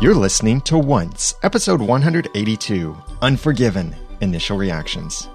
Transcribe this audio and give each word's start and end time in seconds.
You're 0.00 0.14
listening 0.14 0.62
to 0.62 0.78
Once, 0.78 1.34
episode 1.42 1.82
182 1.82 2.96
Unforgiven 3.20 3.94
Initial 4.22 4.56
Reactions. 4.56 5.28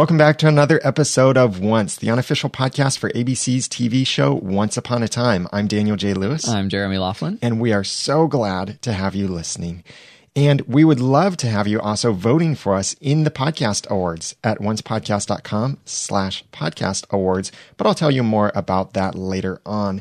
Welcome 0.00 0.16
back 0.16 0.38
to 0.38 0.48
another 0.48 0.80
episode 0.82 1.36
of 1.36 1.60
Once, 1.60 1.94
the 1.94 2.08
unofficial 2.08 2.48
podcast 2.48 2.96
for 2.96 3.10
ABC's 3.10 3.68
TV 3.68 4.06
show 4.06 4.32
Once 4.32 4.78
Upon 4.78 5.02
a 5.02 5.08
Time. 5.08 5.46
I'm 5.52 5.66
Daniel 5.66 5.94
J. 5.94 6.14
Lewis. 6.14 6.48
I'm 6.48 6.70
Jeremy 6.70 6.96
Laughlin. 6.96 7.38
And 7.42 7.60
we 7.60 7.74
are 7.74 7.84
so 7.84 8.26
glad 8.26 8.80
to 8.80 8.94
have 8.94 9.14
you 9.14 9.28
listening. 9.28 9.84
And 10.34 10.62
we 10.62 10.84
would 10.84 11.00
love 11.00 11.36
to 11.36 11.48
have 11.48 11.66
you 11.66 11.78
also 11.82 12.14
voting 12.14 12.54
for 12.54 12.76
us 12.76 12.94
in 13.02 13.24
the 13.24 13.30
podcast 13.30 13.86
awards 13.90 14.34
at 14.42 14.58
oncepodcast.com 14.58 15.76
slash 15.84 16.44
podcast 16.50 17.04
awards. 17.10 17.52
But 17.76 17.86
I'll 17.86 17.92
tell 17.92 18.10
you 18.10 18.22
more 18.22 18.52
about 18.54 18.94
that 18.94 19.14
later 19.14 19.60
on. 19.66 20.00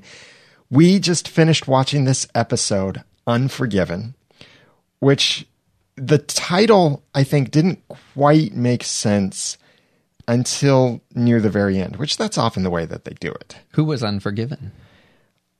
We 0.70 1.00
just 1.00 1.28
finished 1.28 1.68
watching 1.68 2.06
this 2.06 2.26
episode, 2.34 3.04
Unforgiven, 3.28 4.16
which 5.00 5.46
the 5.98 6.20
title, 6.20 7.04
I 7.14 7.26
think, 7.26 7.52
didn't 7.52 7.86
quite 7.90 8.54
make 8.56 8.86
sense 8.86 9.58
until 10.30 11.02
near 11.16 11.42
the 11.42 11.50
very 11.50 11.80
end, 11.80 11.96
which 11.96 12.16
that's 12.16 12.38
often 12.38 12.62
the 12.62 12.70
way 12.70 12.86
that 12.86 13.04
they 13.04 13.16
do 13.20 13.32
it. 13.32 13.58
Who 13.72 13.84
was 13.84 14.04
unforgiven? 14.04 14.72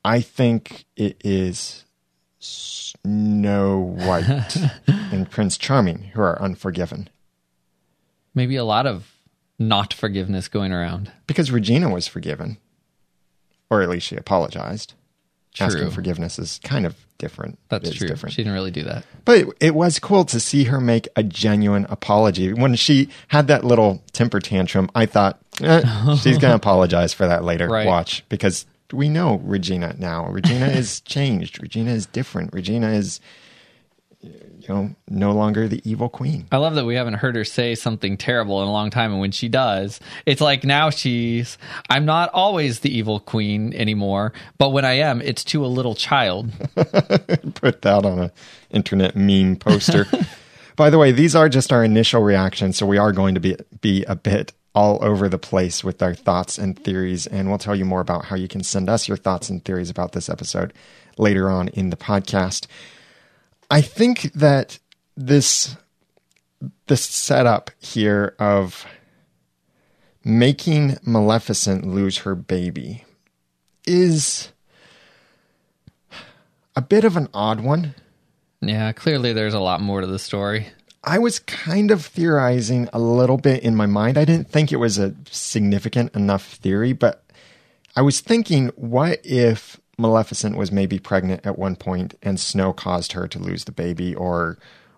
I 0.06 0.22
think 0.22 0.86
it 0.96 1.20
is 1.26 1.86
Snow 2.38 3.80
White 3.80 4.56
and 4.88 5.30
Prince 5.30 5.58
Charming 5.58 6.12
who 6.14 6.22
are 6.22 6.40
unforgiven. 6.40 7.10
Maybe 8.36 8.56
a 8.56 8.64
lot 8.64 8.86
of 8.86 9.12
not 9.58 9.92
forgiveness 9.92 10.48
going 10.48 10.72
around. 10.72 11.12
Because 11.26 11.52
Regina 11.52 11.90
was 11.90 12.08
forgiven, 12.08 12.60
or 13.72 13.82
at 13.82 13.90
least 13.90 14.06
she 14.06 14.16
apologized. 14.18 14.94
True. 15.54 15.66
Asking 15.66 15.90
forgiveness 15.92 16.38
is 16.38 16.60
kind 16.64 16.86
of 16.86 16.96
different. 17.18 17.58
That's 17.70 17.94
true. 17.94 18.08
Different. 18.08 18.34
She 18.34 18.44
didn't 18.44 18.54
really 18.54 18.72
do 18.72 18.84
that. 18.84 19.04
But 19.26 19.40
it, 19.40 19.48
it 19.60 19.76
was 19.76 20.00
cool 20.00 20.24
to 20.26 20.40
see 20.40 20.66
her 20.66 20.80
make 20.80 21.08
a 21.16 21.24
genuine 21.24 21.86
apology. 21.90 22.54
When 22.54 22.76
she 22.76 23.10
had 23.30 23.48
that 23.48 23.64
little 23.64 24.02
temper 24.14 24.40
tantrum, 24.40 24.90
I 24.96 25.06
thought, 25.06 25.40
eh, 25.62 25.82
she's 26.16 26.38
going 26.38 26.52
to 26.52 26.56
apologize 26.56 27.14
for 27.14 27.28
that 27.28 27.44
later. 27.44 27.68
Right. 27.68 27.88
Watch, 27.88 28.24
because 28.30 28.66
we 28.94 29.10
know 29.10 29.36
Regina 29.44 29.96
now. 29.98 30.28
Regina 30.28 30.68
is 30.68 31.02
changed. 31.02 31.62
Regina 31.62 31.92
is 31.92 32.06
different. 32.06 32.54
Regina 32.54 32.90
is, 32.90 33.20
you 34.22 34.68
know, 34.68 34.96
no 35.08 35.32
longer 35.32 35.68
the 35.68 35.82
evil 35.90 36.10
queen. 36.10 36.48
I 36.52 36.58
love 36.58 36.76
that 36.76 36.86
we 36.86 36.96
haven't 36.96 37.16
heard 37.16 37.36
her 37.36 37.46
say 37.46 37.76
something 37.76 38.18
terrible 38.18 38.62
in 38.62 38.68
a 38.68 38.72
long 38.72 38.90
time. 38.90 39.12
And 39.12 39.22
when 39.22 39.32
she 39.32 39.48
does, 39.48 40.00
it's 40.26 40.42
like 40.42 40.64
now 40.64 40.90
she's, 40.90 41.58
I'm 41.90 42.06
not 42.06 42.30
always 42.34 42.82
the 42.82 42.96
evil 42.96 43.20
queen 43.20 43.74
anymore, 43.74 44.34
but 44.58 44.70
when 44.70 44.84
I 44.84 44.94
am, 44.94 45.22
it's 45.22 45.44
to 45.46 45.66
a 45.66 45.68
little 45.68 45.96
child. 45.96 46.52
Put 47.56 47.82
that 47.84 48.02
on 48.06 48.20
a 48.20 48.32
internet 48.70 49.16
meme 49.16 49.56
poster. 49.56 50.06
By 50.76 50.90
the 50.90 50.98
way, 50.98 51.12
these 51.12 51.36
are 51.36 51.50
just 51.50 51.74
our 51.74 51.84
initial 51.84 52.22
reactions, 52.22 52.78
so 52.78 52.86
we 52.86 52.98
are 52.98 53.12
going 53.12 53.36
to 53.36 53.42
be 53.42 53.58
be 53.82 54.06
a 54.06 54.16
bit 54.16 54.54
all 54.74 55.04
over 55.04 55.28
the 55.28 55.38
place 55.38 55.84
with 55.84 56.02
our 56.02 56.14
thoughts 56.14 56.58
and 56.58 56.82
theories, 56.82 57.28
and 57.28 57.50
we'll 57.50 57.58
tell 57.58 57.76
you 57.76 57.84
more 57.84 58.00
about 58.00 58.26
how 58.26 58.38
you 58.38 58.48
can 58.48 58.64
send 58.64 58.90
us 58.90 59.06
your 59.06 59.18
thoughts 59.18 59.50
and 59.50 59.66
theories 59.66 59.90
about 59.90 60.14
this 60.14 60.30
episode 60.30 60.74
later 61.18 61.50
on 61.50 61.68
in 61.70 61.90
the 61.90 61.98
podcast. 61.98 62.66
I 63.70 63.82
think 63.82 64.34
that 64.34 64.80
this 65.16 65.76
this 66.88 67.04
setup 67.04 67.72
here 67.80 68.36
of 68.40 68.86
making 70.24 70.98
Maleficent 71.04 71.86
lose 71.86 72.20
her 72.20 72.36
baby 72.36 73.06
is 73.86 74.52
a 76.76 76.82
bit 76.82 77.04
of 77.04 77.16
an 77.16 77.30
odd 77.34 77.62
one. 77.62 77.96
Yeah, 78.62 78.92
clearly 78.92 79.34
there's 79.34 79.54
a 79.54 79.60
lot 79.60 79.82
more 79.82 80.02
to 80.02 80.08
the 80.08 80.20
story. 80.20 80.68
I 81.04 81.18
was 81.18 81.40
kind 81.40 81.92
of 81.92 82.06
theorizing 82.06 82.90
a 82.92 83.00
little 83.00 83.38
bit 83.38 83.64
in 83.64 83.76
my 83.76 83.86
mind. 83.86 84.18
I 84.18 84.26
didn't 84.26 84.50
think 84.50 84.72
it 84.72 84.78
was 84.78 84.98
a 84.98 85.16
significant 85.30 86.14
enough 86.14 86.46
theory, 86.56 86.92
but 86.92 87.24
I 87.96 88.02
was 88.02 88.20
thinking, 88.20 88.68
what 88.76 89.22
if 89.24 89.80
Maleficent 90.00 90.58
was 90.58 90.72
maybe 90.72 90.98
pregnant 90.98 91.46
at 91.46 91.60
one 91.60 91.76
point 91.76 92.16
and 92.24 92.40
Snow 92.40 92.74
caused 92.74 93.12
her 93.12 93.28
to 93.28 93.40
lose 93.40 93.66
the 93.66 93.72
baby 93.72 94.16
or 94.16 94.58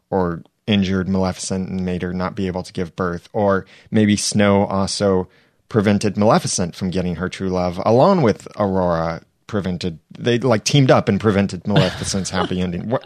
or 0.10 0.44
injured 0.68 1.10
Maleficent 1.10 1.70
and 1.70 1.84
made 1.86 2.02
her 2.02 2.14
not 2.14 2.36
be 2.36 2.48
able 2.48 2.64
to 2.64 2.72
give 2.74 2.96
birth, 2.96 3.28
or 3.34 3.66
maybe 3.90 4.16
Snow 4.16 4.66
also 4.68 5.28
prevented 5.70 6.18
Maleficent 6.18 6.76
from 6.76 6.90
getting 6.90 7.16
her 7.16 7.30
true 7.30 7.50
love 7.50 7.82
along 7.86 8.22
with 8.22 8.48
Aurora 8.58 9.24
prevented 9.48 10.00
they 10.18 10.38
like 10.40 10.64
teamed 10.64 10.92
up 10.92 11.10
and 11.10 11.20
prevented 11.20 11.68
Maleficent's 11.68 12.30
happy 12.38 12.62
ending. 12.62 12.90
What 12.90 13.06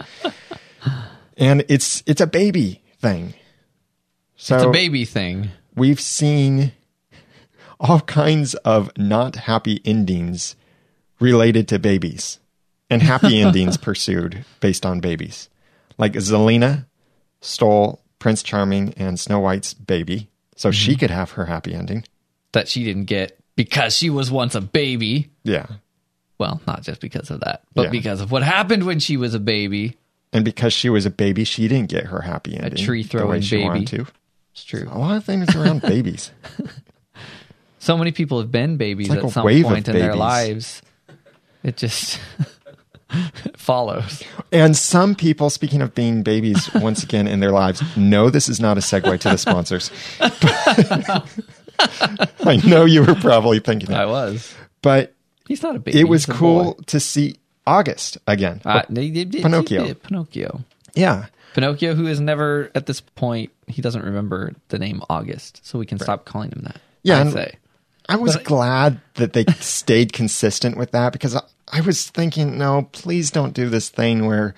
and 1.38 1.64
it's 1.70 2.04
it's 2.06 2.22
a 2.22 2.28
baby 2.28 2.82
thing. 3.00 3.34
So 4.36 4.56
It's 4.56 4.66
a 4.66 4.70
baby 4.70 5.06
thing. 5.06 5.50
we've 5.76 6.00
seen 6.02 6.74
all 7.80 8.02
kinds 8.02 8.54
of 8.56 8.92
not 8.98 9.36
happy 9.36 9.82
endings 9.86 10.56
related 11.20 11.68
to 11.70 11.80
babies 11.80 12.40
and 12.90 13.02
happy 13.02 13.40
endings 13.42 13.78
pursued 13.78 14.46
based 14.60 14.86
on 14.86 15.00
babies. 15.00 15.50
Like 15.98 16.14
Zelena 16.14 16.86
stole 17.42 18.02
Prince 18.20 18.44
Charming 18.44 18.94
and 18.98 19.20
Snow 19.20 19.40
White's 19.40 19.74
baby 19.74 20.30
so 20.56 20.72
she 20.72 20.92
mm-hmm. 20.92 21.00
could 21.00 21.12
have 21.12 21.32
her 21.32 21.46
happy 21.46 21.74
ending. 21.74 22.04
that 22.54 22.68
she 22.68 22.84
didn't 22.84 23.06
get 23.06 23.38
because 23.56 23.96
she 23.96 24.10
was 24.10 24.32
once 24.32 24.56
a 24.56 24.62
baby. 24.62 25.30
Yeah. 25.44 25.68
Well, 26.38 26.62
not 26.66 26.84
just 26.84 27.02
because 27.02 27.30
of 27.30 27.42
that, 27.42 27.64
but 27.74 27.84
Yeah. 27.84 27.90
because 27.90 28.22
of 28.22 28.32
what 28.32 28.44
happened 28.44 28.86
when 28.86 29.00
she 29.00 29.18
was 29.18 29.34
a 29.34 29.40
baby. 29.40 29.98
And 30.34 30.44
because 30.44 30.74
she 30.74 30.90
was 30.90 31.06
a 31.06 31.10
baby, 31.10 31.44
she 31.44 31.68
didn't 31.68 31.90
get 31.90 32.06
her 32.06 32.22
happy 32.22 32.56
ending. 32.56 32.74
A 32.74 32.86
tree 32.86 33.04
throwing 33.04 33.42
baby. 33.42 33.86
to. 33.86 34.06
It's 34.54 34.64
true. 34.64 34.88
A 34.90 34.98
lot 34.98 35.18
of 35.18 35.24
things 35.26 35.54
around 35.56 35.82
babies. 35.82 36.32
So 37.80 37.98
many 37.98 38.12
people 38.12 38.40
have 38.40 38.52
been 38.52 38.78
babies 38.78 39.10
like 39.10 39.24
at 39.24 39.30
some 39.30 39.44
point 39.44 39.88
in 39.88 39.94
their 39.96 40.16
lives. 40.16 40.82
It 41.66 41.78
just 41.78 42.20
follows. 43.58 44.24
And 44.52 44.78
some 44.78 45.16
people, 45.16 45.50
speaking 45.50 45.82
of 45.82 45.96
being 45.96 46.22
babies 46.22 46.72
once 46.76 47.04
again 47.04 47.28
in 47.28 47.40
their 47.40 47.52
lives, 47.52 47.82
know 47.98 48.30
this 48.30 48.48
is 48.48 48.60
not 48.60 48.78
a 48.78 48.82
segue 48.82 49.20
to 49.22 49.30
the 49.30 49.38
sponsors. 49.38 49.90
I 52.46 52.58
know 52.68 52.86
you 52.86 53.04
were 53.04 53.16
probably 53.16 53.60
thinking 53.60 53.90
that. 53.90 54.02
I 54.02 54.06
was. 54.06 54.54
But 54.84 55.14
He's 55.48 55.64
not 55.64 55.76
a 55.76 55.80
baby. 55.80 56.00
it 56.00 56.08
was 56.08 56.28
cool 56.28 56.76
boy. 56.76 56.84
to 56.86 57.00
see 57.00 57.38
August 57.66 58.20
again. 58.28 58.62
Uh, 58.64 58.84
Pinocchio. 58.84 59.96
Pinocchio. 59.96 60.62
yeah. 60.94 61.26
Pinocchio, 61.56 61.96
who 61.96 62.06
is 62.06 62.20
never 62.20 62.70
at 62.76 62.86
this 62.86 63.02
point, 63.02 63.50
he 63.66 63.82
doesn't 63.82 64.04
remember 64.04 64.54
the 64.68 64.78
name 64.78 65.02
August, 65.10 65.66
so 65.66 65.80
we 65.80 65.86
can 65.88 65.98
stop 65.98 66.26
calling 66.26 66.52
him 66.52 66.62
that. 66.64 66.80
Yeah, 67.02 67.24
I 67.24 67.30
say. 67.32 67.56
I 68.08 68.16
was 68.18 68.36
But- 68.36 68.44
glad 68.46 69.02
that 69.16 69.34
they 69.34 69.46
stayed 69.60 70.14
consistent 70.14 70.78
with 70.78 70.92
that 70.92 71.14
because 71.14 71.36
I, 71.36 71.42
I 71.72 71.82
was 71.82 72.08
thinking, 72.10 72.58
no, 72.58 72.90
please 72.92 73.32
don't 73.32 73.54
do 73.54 73.70
this 73.70 73.90
thing 73.90 74.26
where 74.26 74.54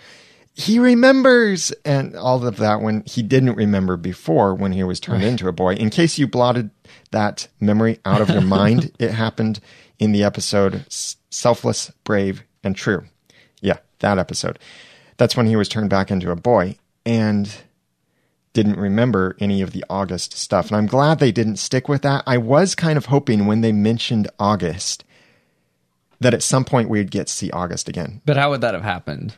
he 0.54 0.80
remembers 0.80 1.72
and 1.86 2.16
all 2.16 2.46
of 2.46 2.58
that 2.58 2.82
when 2.82 3.04
he 3.06 3.22
didn't 3.22 3.54
remember 3.56 3.96
before 3.96 4.56
when 4.56 4.72
he 4.72 4.84
was 4.84 5.00
turned 5.00 5.24
into 5.24 5.48
a 5.48 5.52
boy. 5.52 5.76
In 5.76 5.90
case 5.92 6.18
you 6.18 6.28
blotted 6.28 6.72
that 7.12 7.48
memory 7.60 8.00
out 8.06 8.22
of 8.22 8.30
your 8.30 8.42
mind, 8.60 8.92
it 8.98 9.12
happened 9.12 9.60
in 10.00 10.12
the 10.14 10.24
episode 10.24 10.84
Selfless, 10.90 11.92
Brave, 12.04 12.44
and 12.64 12.76
True. 12.76 13.06
Yeah, 13.62 13.78
that 14.00 14.18
episode. 14.18 14.58
That's 15.18 15.38
when 15.38 15.46
he 15.46 15.56
was 15.56 15.70
turned 15.70 15.90
back 15.92 16.10
into 16.10 16.32
a 16.32 16.36
boy 16.36 16.78
and 17.06 17.50
didn't 18.58 18.80
remember 18.80 19.36
any 19.40 19.62
of 19.62 19.72
the 19.72 19.86
August 19.88 20.34
stuff. 20.34 20.68
And 20.68 20.76
I'm 20.78 20.88
glad 20.88 21.20
they 21.20 21.32
didn't 21.32 21.58
stick 21.58 21.88
with 21.88 22.02
that. 22.02 22.24
I 22.26 22.40
was 22.40 22.74
kind 22.74 22.98
of 22.98 23.06
hoping 23.06 23.46
when 23.46 23.62
they 23.62 23.72
mentioned 23.72 24.28
August 24.40 25.04
that 26.20 26.34
at 26.34 26.42
some 26.42 26.66
point 26.66 26.90
we'd 26.90 27.12
get 27.12 27.28
to 27.28 27.34
see 27.34 27.52
August 27.52 27.88
again. 27.88 28.22
But 28.26 28.36
how 28.36 28.50
would 28.50 28.62
that 28.62 28.74
have 28.74 28.82
happened? 28.84 29.36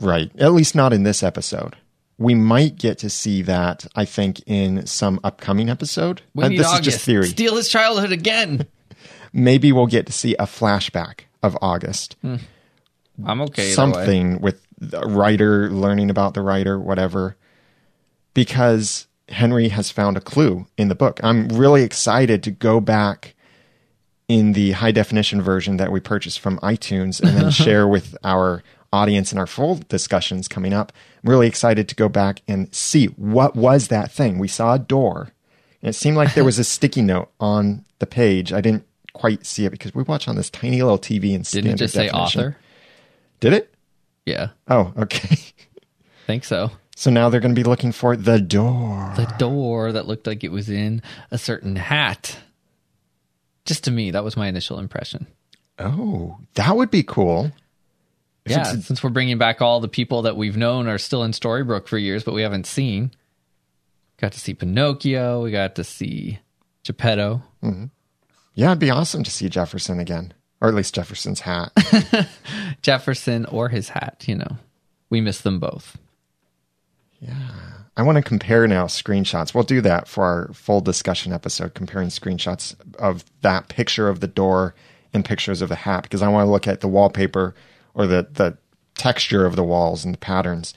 Right. 0.00 0.30
At 0.38 0.52
least 0.54 0.74
not 0.74 0.94
in 0.94 1.02
this 1.02 1.22
episode. 1.22 1.76
We 2.16 2.34
might 2.34 2.76
get 2.78 2.96
to 3.00 3.10
see 3.10 3.42
that, 3.42 3.86
I 3.94 4.06
think, 4.06 4.40
in 4.46 4.86
some 4.86 5.20
upcoming 5.22 5.68
episode. 5.68 6.22
We 6.34 6.44
Uh, 6.44 6.48
need 6.48 6.58
this 6.60 6.66
August. 6.68 6.86
is 6.88 6.94
just 6.94 7.04
theory. 7.04 7.26
Steal 7.28 7.56
his 7.56 7.68
childhood 7.68 8.10
again. 8.12 8.66
Maybe 9.34 9.70
we'll 9.72 9.86
get 9.86 10.06
to 10.06 10.12
see 10.12 10.34
a 10.36 10.44
flashback 10.46 11.20
of 11.42 11.58
August. 11.60 12.16
I'm 12.22 13.40
okay. 13.42 13.70
something 13.72 14.40
with 14.40 14.66
the 14.78 15.00
writer 15.00 15.70
learning 15.70 16.08
about 16.10 16.32
the 16.34 16.40
writer, 16.42 16.78
whatever, 16.80 17.36
because 18.34 19.06
Henry 19.28 19.68
has 19.68 19.90
found 19.90 20.16
a 20.16 20.20
clue 20.20 20.66
in 20.76 20.88
the 20.88 20.94
book. 20.94 21.20
I'm 21.22 21.48
really 21.48 21.82
excited 21.82 22.42
to 22.44 22.50
go 22.50 22.80
back 22.80 23.34
in 24.28 24.52
the 24.52 24.72
high 24.72 24.92
definition 24.92 25.42
version 25.42 25.76
that 25.76 25.92
we 25.92 26.00
purchased 26.00 26.40
from 26.40 26.58
iTunes 26.60 27.20
and 27.20 27.36
then 27.36 27.50
share 27.50 27.86
with 27.86 28.16
our 28.24 28.62
audience 28.92 29.32
in 29.32 29.38
our 29.38 29.46
full 29.46 29.80
discussions 29.88 30.48
coming 30.48 30.72
up. 30.72 30.92
I'm 31.22 31.30
really 31.30 31.46
excited 31.46 31.88
to 31.88 31.94
go 31.94 32.08
back 32.08 32.42
and 32.46 32.72
see 32.74 33.06
what 33.06 33.56
was 33.56 33.88
that 33.88 34.10
thing. 34.10 34.38
We 34.38 34.48
saw 34.48 34.74
a 34.74 34.78
door 34.78 35.32
and 35.80 35.88
it 35.88 35.94
seemed 35.94 36.16
like 36.16 36.34
there 36.34 36.44
was 36.44 36.58
a 36.58 36.64
sticky 36.76 37.02
note 37.02 37.30
on 37.40 37.84
the 37.98 38.06
page. 38.06 38.52
I 38.52 38.60
didn't 38.60 38.86
quite 39.12 39.44
see 39.44 39.66
it 39.66 39.70
because 39.70 39.94
we 39.94 40.02
watch 40.02 40.28
on 40.28 40.36
this 40.36 40.50
tiny 40.50 40.82
little 40.82 40.98
TV 40.98 41.32
in 41.34 41.42
Didn't 41.42 41.72
it 41.72 41.76
just 41.76 41.94
say 41.94 42.08
author? 42.10 42.56
Did 43.40 43.52
it? 43.52 43.74
Yeah, 44.24 44.50
Oh, 44.68 44.92
okay. 44.96 45.38
think 46.26 46.44
so. 46.44 46.70
So 47.02 47.10
now 47.10 47.30
they're 47.30 47.40
going 47.40 47.52
to 47.52 47.60
be 47.60 47.68
looking 47.68 47.90
for 47.90 48.14
the 48.14 48.40
door. 48.40 49.12
The 49.16 49.26
door 49.36 49.90
that 49.90 50.06
looked 50.06 50.24
like 50.24 50.44
it 50.44 50.52
was 50.52 50.70
in 50.70 51.02
a 51.32 51.36
certain 51.36 51.74
hat. 51.74 52.38
Just 53.64 53.82
to 53.84 53.90
me, 53.90 54.12
that 54.12 54.22
was 54.22 54.36
my 54.36 54.46
initial 54.46 54.78
impression. 54.78 55.26
Oh, 55.80 56.38
that 56.54 56.76
would 56.76 56.92
be 56.92 57.02
cool. 57.02 57.50
If 58.44 58.52
yeah, 58.52 58.62
since 58.62 59.02
we're 59.02 59.10
bringing 59.10 59.36
back 59.36 59.60
all 59.60 59.80
the 59.80 59.88
people 59.88 60.22
that 60.22 60.36
we've 60.36 60.56
known 60.56 60.86
are 60.86 60.96
still 60.96 61.24
in 61.24 61.32
Storybrooke 61.32 61.88
for 61.88 61.98
years, 61.98 62.22
but 62.22 62.34
we 62.34 62.42
haven't 62.42 62.68
seen. 62.68 63.10
Got 64.18 64.30
to 64.34 64.40
see 64.40 64.54
Pinocchio. 64.54 65.42
We 65.42 65.50
got 65.50 65.74
to 65.74 65.82
see 65.82 66.38
Geppetto. 66.84 67.42
Mm-hmm. 67.64 67.86
Yeah, 68.54 68.68
it'd 68.68 68.78
be 68.78 68.90
awesome 68.90 69.24
to 69.24 69.30
see 69.32 69.48
Jefferson 69.48 69.98
again, 69.98 70.34
or 70.60 70.68
at 70.68 70.74
least 70.76 70.94
Jefferson's 70.94 71.40
hat. 71.40 71.72
Jefferson 72.82 73.44
or 73.46 73.70
his 73.70 73.88
hat, 73.88 74.22
you 74.28 74.36
know. 74.36 74.56
We 75.10 75.20
miss 75.20 75.40
them 75.40 75.58
both. 75.58 75.98
I 77.96 78.02
want 78.02 78.16
to 78.16 78.22
compare 78.22 78.66
now 78.66 78.86
screenshots. 78.86 79.54
We'll 79.54 79.64
do 79.64 79.80
that 79.82 80.08
for 80.08 80.24
our 80.24 80.50
full 80.54 80.80
discussion 80.80 81.32
episode, 81.32 81.74
comparing 81.74 82.08
screenshots 82.08 82.74
of 82.98 83.24
that 83.42 83.68
picture 83.68 84.08
of 84.08 84.20
the 84.20 84.26
door 84.26 84.74
and 85.12 85.24
pictures 85.24 85.60
of 85.60 85.68
the 85.68 85.74
hat, 85.74 86.04
because 86.04 86.22
I 86.22 86.28
want 86.28 86.46
to 86.46 86.50
look 86.50 86.66
at 86.66 86.80
the 86.80 86.88
wallpaper 86.88 87.54
or 87.94 88.06
the, 88.06 88.26
the 88.32 88.56
texture 88.94 89.44
of 89.44 89.56
the 89.56 89.64
walls 89.64 90.04
and 90.04 90.14
the 90.14 90.18
patterns 90.18 90.72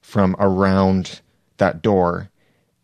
from 0.00 0.36
around 0.38 1.20
that 1.56 1.82
door 1.82 2.30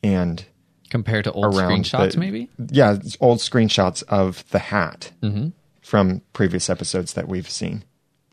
and 0.02 0.44
Compared 0.90 1.25
to 1.25 1.32
old 1.32 1.55
screenshots, 1.55 2.12
the- 2.12 2.19
maybe? 2.19 2.49
Yeah, 2.70 2.96
old 3.20 3.38
screenshots 3.38 4.02
of 4.05 4.49
the 4.50 4.58
hat 4.58 5.12
mm-hmm. 5.22 5.49
from 5.82 6.22
previous 6.32 6.70
episodes 6.70 7.12
that 7.12 7.28
we've 7.28 7.49
seen. 7.49 7.84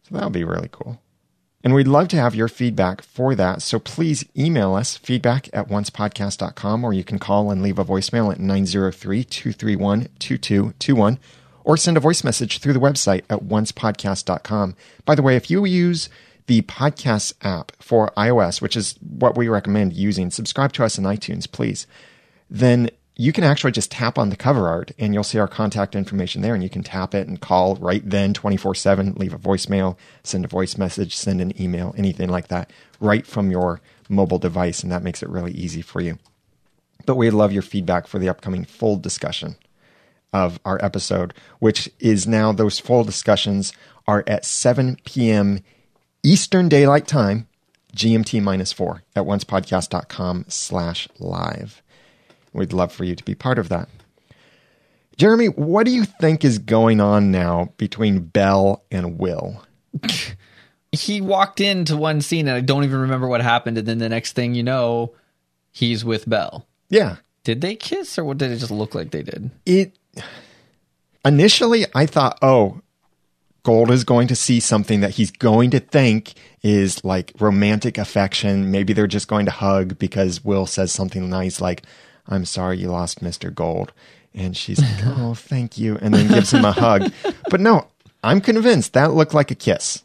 So 0.04 0.16
that'll 0.16 0.30
be 0.30 0.44
really 0.46 0.70
cool. 0.72 1.02
And 1.66 1.74
we'd 1.74 1.88
love 1.88 2.10
to 2.10 2.18
have 2.18 2.36
your 2.36 2.48
feedback 2.48 3.02
for 3.02 3.34
that. 3.34 3.64
So 3.64 3.80
please 3.80 4.24
email 4.38 4.76
us 4.76 4.98
feedback 4.98 5.50
at 5.52 5.68
oncepodcast.com 5.68 6.84
or 6.84 6.94
you 6.94 7.04
can 7.04 7.18
call 7.18 7.50
and 7.50 7.64
leave 7.64 7.80
a 7.80 7.84
voicemail 7.84 8.32
at 8.32 8.40
903 8.40 9.24
231 9.24 10.10
2221 10.20 11.20
or 11.64 11.76
send 11.76 11.98
a 11.98 12.00
voice 12.00 12.24
message 12.24 12.60
through 12.60 12.74
the 12.74 12.80
website 12.80 13.24
at 13.32 13.40
oncepodcast.com. 13.40 14.76
By 15.06 15.16
the 15.16 15.24
way, 15.24 15.36
if 15.36 15.50
you 15.50 15.66
use 15.66 16.08
the 16.46 16.62
podcast 16.62 17.34
app 17.42 17.72
for 17.80 18.12
iOS, 18.16 18.62
which 18.62 18.78
is 18.78 18.94
what 19.02 19.36
we 19.36 19.48
recommend 19.48 19.94
using, 19.94 20.30
subscribe 20.30 20.72
to 20.74 20.86
us 20.86 21.00
in 21.00 21.04
iTunes, 21.04 21.52
please 21.52 21.88
then 22.48 22.92
you 23.18 23.32
can 23.32 23.44
actually 23.44 23.72
just 23.72 23.92
tap 23.92 24.18
on 24.18 24.30
the 24.30 24.36
cover 24.36 24.68
art 24.68 24.92
and 25.00 25.14
you'll 25.14 25.24
see 25.24 25.40
our 25.40 25.48
contact 25.48 25.96
information 25.96 26.42
there 26.42 26.54
and 26.54 26.64
you 26.64 26.70
can 26.70 26.84
tap 26.84 27.16
it 27.16 27.28
and 27.28 27.40
call 27.40 27.76
right 27.78 28.08
then 28.10 28.34
24/7 28.34 29.18
leave 29.18 29.34
a 29.34 29.40
voicemail 29.40 29.98
send 30.24 30.44
a 30.44 30.50
voice 30.50 30.78
message 30.78 31.16
send 31.16 31.40
an 31.42 31.60
email 31.62 31.94
anything 31.98 32.30
like 32.30 32.50
that 32.50 32.72
right 33.00 33.26
from 33.26 33.52
your 33.52 33.82
mobile 34.10 34.40
device 34.40 34.84
and 34.84 34.92
that 34.92 35.04
makes 35.04 35.24
it 35.24 35.30
really 35.30 35.52
easy 35.54 35.82
for 35.82 36.02
you. 36.02 36.18
But 37.06 37.16
we'd 37.16 37.32
love 37.32 37.52
your 37.52 37.62
feedback 37.62 38.08
for 38.08 38.20
the 38.20 38.30
upcoming 38.30 38.66
full 38.66 38.98
discussion 38.98 39.56
of 40.34 40.60
our 40.66 40.84
episode 40.84 41.34
which 41.60 41.90
is 42.00 42.28
now 42.28 42.52
those 42.52 42.80
full 42.80 43.04
discussions 43.04 43.72
are 44.08 44.24
at 44.28 44.44
7 44.44 44.98
p.m 45.06 45.60
eastern 46.24 46.68
daylight 46.68 47.08
time 47.08 47.48
gmt 47.96 48.44
minus 48.44 48.74
4 48.74 49.04
at 49.16 49.24
oncepodcast.com 49.24 50.46
slash 50.50 51.08
live 51.20 51.82
We'd 52.56 52.74
love 52.74 52.92
for 52.92 53.04
you 53.04 53.16
to 53.16 53.24
be 53.24 53.36
part 53.36 53.60
of 53.60 53.70
that. 53.70 53.90
Jeremy, 55.18 55.48
what 55.48 55.86
do 55.86 55.92
you 55.92 56.04
think 56.06 56.44
is 56.44 56.58
going 56.58 57.00
on 57.00 57.32
now 57.32 57.74
between 57.78 58.20
Belle 58.20 58.84
and 58.92 59.18
Will? 59.20 59.64
He 60.92 61.20
walked 61.20 61.60
into 61.60 61.98
one 61.98 62.22
scene 62.22 62.48
and 62.48 62.56
I 62.56 62.62
don't 62.62 62.86
even 62.86 63.00
remember 63.02 63.28
what 63.28 63.42
happened. 63.42 63.78
And 63.78 63.86
then 63.86 63.98
the 63.98 64.08
next 64.08 64.32
thing 64.32 64.56
you 64.56 64.64
know, 64.64 65.14
he's 65.74 66.06
with 66.06 66.30
Belle. 66.30 66.66
Yeah, 66.90 67.18
Did 67.44 67.60
they 67.60 67.76
kiss 67.76 68.18
or 68.18 68.24
what 68.24 68.38
did 68.38 68.52
it 68.52 68.60
just 68.60 68.72
look 68.72 68.96
like 68.96 69.12
they 69.12 69.22
did? 69.24 69.52
it 69.66 69.98
initially 71.26 71.86
I 71.94 72.06
thought, 72.06 72.38
oh, 72.42 72.80
Gold 73.64 73.92
is 73.92 74.06
going 74.06 74.28
to 74.30 74.36
see 74.36 74.62
something 74.62 75.02
that 75.02 75.12
he's 75.12 75.32
going 75.32 75.72
to 75.72 75.80
think 75.82 76.34
is 76.62 77.04
like 77.04 77.34
romantic 77.40 77.98
affection. 77.98 78.72
Maybe 78.72 78.94
they're 78.94 79.08
just 79.08 79.28
going 79.28 79.46
to 79.48 79.52
hug 79.52 79.98
because 80.00 80.46
Will 80.46 80.66
says 80.66 80.94
something 80.94 81.30
nice 81.30 81.60
like, 81.60 81.82
I'm 82.28 82.46
sorry 82.46 82.78
you 82.78 82.90
lost 82.90 83.24
Mr. 83.24 83.54
Gold. 83.54 83.92
And 84.34 84.56
she's 84.56 84.82
like, 84.82 85.06
oh, 85.18 85.34
thank 85.34 85.78
you. 85.78 85.98
And 86.02 86.14
then 86.14 86.28
gives 86.28 86.52
him 86.52 86.66
a 86.66 86.72
hug. 86.72 87.12
But 87.50 87.62
no, 87.62 87.88
I'm 88.24 88.42
convinced 88.42 88.94
that 88.94 89.14
looked 89.14 89.34
like 89.34 89.52
a 89.52 89.56
kiss. 89.56 90.04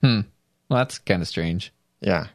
Hmm. 0.00 0.20
Well, 0.68 0.78
that's 0.78 0.98
kind 0.98 1.20
of 1.20 1.28
strange. 1.28 1.72
Yeah. 2.00 2.28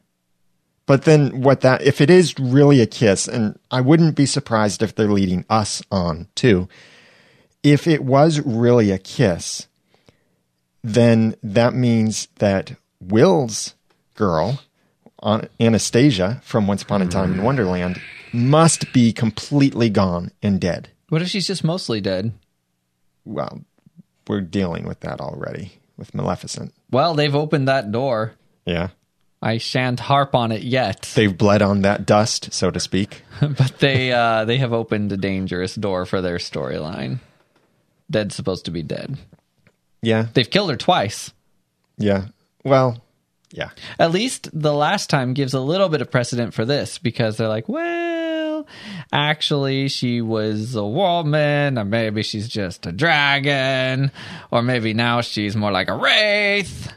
But 0.85 1.03
then 1.03 1.41
what 1.41 1.61
that 1.61 1.81
if 1.83 2.01
it 2.01 2.09
is 2.09 2.37
really 2.37 2.81
a 2.81 2.85
kiss, 2.85 3.27
and 3.27 3.57
I 3.71 3.81
wouldn't 3.81 4.15
be 4.15 4.25
surprised 4.25 4.83
if 4.83 4.93
they're 4.93 5.07
leading 5.07 5.45
us 5.49 5.81
on 5.89 6.27
too. 6.35 6.67
If 7.63 7.87
it 7.87 8.03
was 8.03 8.41
really 8.41 8.91
a 8.91 8.97
kiss, 8.97 9.67
then 10.83 11.35
that 11.43 11.73
means 11.73 12.27
that 12.39 12.73
Will's 12.99 13.75
girl, 14.15 14.59
Anastasia 15.59 16.41
from 16.43 16.67
Once 16.67 16.81
Upon 16.81 17.01
a 17.01 17.07
Time 17.07 17.33
in 17.33 17.43
Wonderland, 17.43 18.01
must 18.33 18.91
be 18.93 19.13
completely 19.13 19.89
gone 19.89 20.31
and 20.41 20.59
dead. 20.59 20.89
What 21.09 21.21
if 21.21 21.27
she's 21.27 21.47
just 21.47 21.63
mostly 21.63 22.01
dead? 22.01 22.31
Well, 23.25 23.61
we're 24.27 24.41
dealing 24.41 24.87
with 24.87 25.01
that 25.01 25.19
already 25.19 25.73
with 25.97 26.15
Maleficent. 26.15 26.73
Well, 26.89 27.13
they've 27.13 27.35
opened 27.35 27.67
that 27.67 27.91
door. 27.91 28.33
Yeah. 28.65 28.89
I 29.41 29.57
shan't 29.57 29.99
harp 29.99 30.35
on 30.35 30.51
it 30.51 30.61
yet, 30.61 31.11
They've 31.15 31.35
bled 31.35 31.61
on 31.61 31.81
that 31.81 32.05
dust, 32.05 32.53
so 32.53 32.69
to 32.69 32.79
speak. 32.79 33.23
but 33.41 33.79
they 33.79 34.11
uh, 34.11 34.45
they 34.45 34.57
have 34.57 34.71
opened 34.71 35.11
a 35.11 35.17
dangerous 35.17 35.73
door 35.75 36.05
for 36.05 36.21
their 36.21 36.37
storyline. 36.37 37.19
Dead's 38.09 38.35
supposed 38.35 38.65
to 38.65 38.71
be 38.71 38.83
dead. 38.83 39.17
Yeah. 40.01 40.27
They've 40.33 40.49
killed 40.49 40.69
her 40.69 40.77
twice. 40.77 41.31
Yeah. 41.97 42.25
Well, 42.63 43.01
yeah. 43.51 43.69
At 43.99 44.11
least 44.11 44.49
the 44.53 44.73
last 44.73 45.09
time 45.09 45.33
gives 45.33 45.53
a 45.53 45.59
little 45.59 45.89
bit 45.89 46.01
of 46.01 46.09
precedent 46.09 46.53
for 46.53 46.65
this 46.65 46.97
because 46.97 47.37
they're 47.37 47.47
like, 47.47 47.67
well, 47.67 48.65
actually, 49.11 49.87
she 49.89 50.21
was 50.21 50.75
a 50.75 50.85
woman, 50.85 51.77
or 51.77 51.85
maybe 51.85 52.23
she's 52.23 52.47
just 52.47 52.85
a 52.85 52.91
dragon, 52.91 54.11
or 54.51 54.61
maybe 54.61 54.93
now 54.93 55.21
she's 55.21 55.55
more 55.55 55.71
like 55.71 55.89
a 55.89 55.95
wraith. 55.95 56.91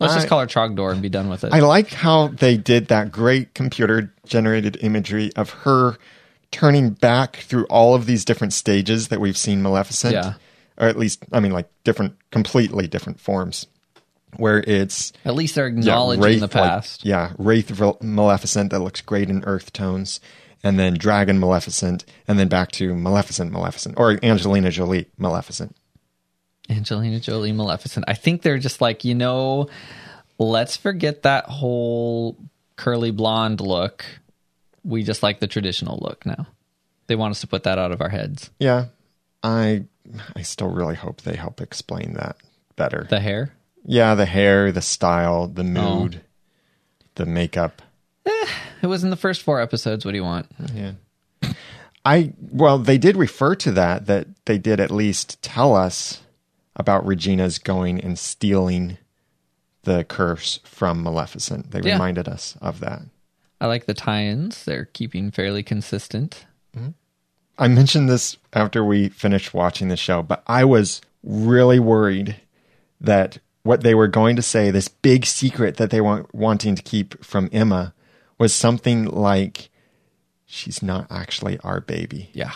Let's 0.00 0.14
just 0.14 0.28
call 0.28 0.40
her 0.40 0.46
Trogdor 0.46 0.92
and 0.92 1.02
be 1.02 1.08
done 1.08 1.28
with 1.28 1.42
it. 1.42 1.52
I 1.52 1.58
like 1.58 1.90
how 1.90 2.28
they 2.28 2.56
did 2.56 2.86
that 2.86 3.10
great 3.10 3.54
computer 3.54 4.14
generated 4.24 4.78
imagery 4.80 5.32
of 5.34 5.50
her 5.50 5.96
turning 6.52 6.90
back 6.90 7.36
through 7.36 7.64
all 7.64 7.96
of 7.96 8.06
these 8.06 8.24
different 8.24 8.52
stages 8.52 9.08
that 9.08 9.20
we've 9.20 9.36
seen 9.36 9.60
Maleficent. 9.60 10.14
Yeah. 10.14 10.34
Or 10.78 10.86
at 10.86 10.96
least, 10.96 11.24
I 11.32 11.40
mean, 11.40 11.50
like 11.50 11.68
different, 11.82 12.16
completely 12.30 12.86
different 12.86 13.18
forms. 13.18 13.66
Where 14.36 14.62
it's 14.66 15.12
At 15.24 15.34
least 15.34 15.54
they're 15.54 15.68
yeah, 15.68 15.78
acknowledging 15.78 16.22
Wraith, 16.24 16.40
the 16.40 16.46
like- 16.46 16.52
past. 16.52 17.04
yeah, 17.04 17.32
Wraith 17.38 17.80
Maleficent 18.02 18.70
that 18.70 18.80
looks 18.80 19.00
great 19.00 19.30
in 19.30 19.42
earth 19.44 19.72
tones. 19.72 20.20
And 20.62 20.78
then 20.78 20.94
Dragon 20.94 21.38
Maleficent. 21.38 22.04
And 22.26 22.38
then 22.38 22.48
back 22.48 22.72
to 22.72 22.94
Maleficent 22.94 23.52
Maleficent. 23.52 23.94
Or 23.96 24.18
Angelina 24.24 24.70
Jolie 24.70 25.06
Maleficent. 25.16 25.76
Angelina 26.68 27.20
Jolie, 27.20 27.52
Maleficent. 27.52 28.04
I 28.08 28.14
think 28.14 28.42
they're 28.42 28.58
just 28.58 28.80
like, 28.80 29.04
you 29.04 29.14
know, 29.14 29.68
let's 30.38 30.76
forget 30.76 31.22
that 31.22 31.46
whole 31.46 32.36
curly 32.76 33.10
blonde 33.10 33.60
look. 33.60 34.04
We 34.84 35.02
just 35.04 35.22
like 35.22 35.40
the 35.40 35.46
traditional 35.46 35.98
look 36.02 36.26
now. 36.26 36.46
They 37.06 37.16
want 37.16 37.30
us 37.32 37.40
to 37.40 37.46
put 37.46 37.62
that 37.62 37.78
out 37.78 37.92
of 37.92 38.00
our 38.02 38.10
heads. 38.10 38.50
Yeah. 38.58 38.86
I 39.42 39.84
I 40.36 40.42
still 40.42 40.68
really 40.68 40.96
hope 40.96 41.22
they 41.22 41.36
help 41.36 41.60
explain 41.60 42.14
that 42.14 42.36
better. 42.76 43.06
The 43.08 43.20
hair. 43.20 43.54
Yeah, 43.90 44.14
the 44.14 44.26
hair, 44.26 44.70
the 44.70 44.82
style, 44.82 45.46
the 45.46 45.62
oh. 45.62 45.64
mood, 45.64 46.20
the 47.14 47.24
makeup. 47.24 47.80
Eh, 48.26 48.46
it 48.82 48.86
was 48.86 49.02
in 49.02 49.08
the 49.08 49.16
first 49.16 49.42
four 49.42 49.62
episodes. 49.62 50.04
What 50.04 50.10
do 50.10 50.18
you 50.18 50.24
want? 50.24 50.46
Yeah. 50.74 50.92
I 52.04 52.34
well, 52.52 52.78
they 52.78 52.98
did 52.98 53.16
refer 53.16 53.54
to 53.56 53.72
that 53.72 54.06
that 54.06 54.26
they 54.44 54.58
did 54.58 54.78
at 54.78 54.90
least 54.90 55.40
tell 55.40 55.74
us 55.74 56.20
about 56.76 57.06
Regina's 57.06 57.58
going 57.58 57.98
and 57.98 58.18
stealing 58.18 58.98
the 59.84 60.04
curse 60.04 60.60
from 60.64 61.02
Maleficent. 61.02 61.70
They 61.70 61.80
Yeah. 61.80 61.94
reminded 61.94 62.28
us 62.28 62.58
of 62.60 62.80
that. 62.80 63.00
I 63.58 63.66
like 63.66 63.86
the 63.86 63.94
tie-ins. 63.94 64.64
They're 64.64 64.84
keeping 64.84 65.30
fairly 65.30 65.62
consistent. 65.62 66.44
Mm-hmm. 66.76 66.90
I 67.58 67.68
mentioned 67.68 68.08
this 68.10 68.36
after 68.52 68.84
we 68.84 69.08
finished 69.08 69.54
watching 69.54 69.88
the 69.88 69.96
show, 69.96 70.22
but 70.22 70.42
I 70.46 70.64
was 70.64 71.00
really 71.24 71.80
worried 71.80 72.36
that 73.00 73.38
what 73.68 73.82
they 73.82 73.94
were 73.94 74.08
going 74.08 74.34
to 74.34 74.40
say, 74.40 74.70
this 74.70 74.88
big 74.88 75.26
secret 75.26 75.76
that 75.76 75.90
they 75.90 76.00
were 76.00 76.24
wanting 76.32 76.74
to 76.74 76.82
keep 76.82 77.22
from 77.22 77.50
Emma, 77.52 77.92
was 78.38 78.54
something 78.54 79.04
like, 79.04 79.68
she's 80.46 80.82
not 80.82 81.06
actually 81.10 81.58
our 81.58 81.78
baby. 81.78 82.30
Yeah. 82.32 82.54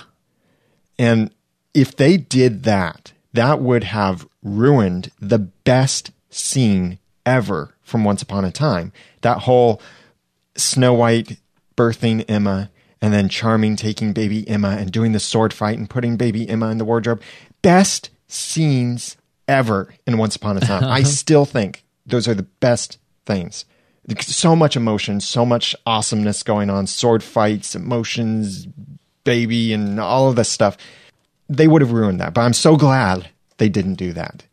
And 0.99 1.31
if 1.75 1.95
they 1.95 2.17
did 2.17 2.63
that, 2.63 3.13
that 3.35 3.61
would 3.61 3.85
have 3.85 4.27
ruined 4.43 5.13
the 5.21 5.39
best 5.39 6.13
scene 6.31 6.99
ever 7.27 7.75
from 7.83 8.05
Once 8.05 8.23
Upon 8.23 8.47
a 8.47 8.51
Time. 8.51 8.91
That 9.21 9.41
whole 9.41 9.83
Snow 10.57 10.95
White 10.95 11.37
birthing 11.77 12.25
Emma 12.27 12.71
and 13.03 13.13
then 13.13 13.29
Charming 13.29 13.77
taking 13.77 14.15
baby 14.15 14.49
Emma 14.49 14.77
and 14.79 14.91
doing 14.91 15.13
the 15.13 15.21
sword 15.21 15.53
fight 15.53 15.77
and 15.77 15.91
putting 15.91 16.17
baby 16.17 16.49
Emma 16.49 16.71
in 16.71 16.79
the 16.79 16.87
wardrobe. 16.87 17.21
Best 17.61 18.09
scenes 18.29 19.19
ever 19.49 19.93
in 20.07 20.19
Once 20.19 20.37
Upon 20.37 20.57
a 20.57 20.61
Time. 20.67 20.85
I 20.85 21.03
still 21.03 21.45
think 21.45 21.85
those 22.07 22.29
are 22.29 22.35
the 22.35 22.43
best 22.43 22.99
things. 23.27 23.65
So 24.21 24.57
much 24.57 24.77
emotion, 24.77 25.21
so 25.21 25.47
much 25.47 25.77
awesomeness 25.87 26.43
going 26.43 26.71
on, 26.71 26.87
sword 26.89 27.23
fights, 27.23 27.75
emotions, 27.77 28.67
baby, 29.25 29.73
and 29.73 30.01
all 30.01 30.29
of 30.29 30.37
this 30.37 30.49
stuff. 30.49 30.77
They 31.49 31.69
would 31.69 31.83
have 31.83 31.93
ruined 31.93 32.21
that, 32.21 32.35
but 32.35 32.41
I'm 32.41 32.53
so 32.53 32.77
glad 32.77 33.29
they 33.59 33.69
didn't 33.69 33.95
do 33.95 34.13
that. 34.15 34.45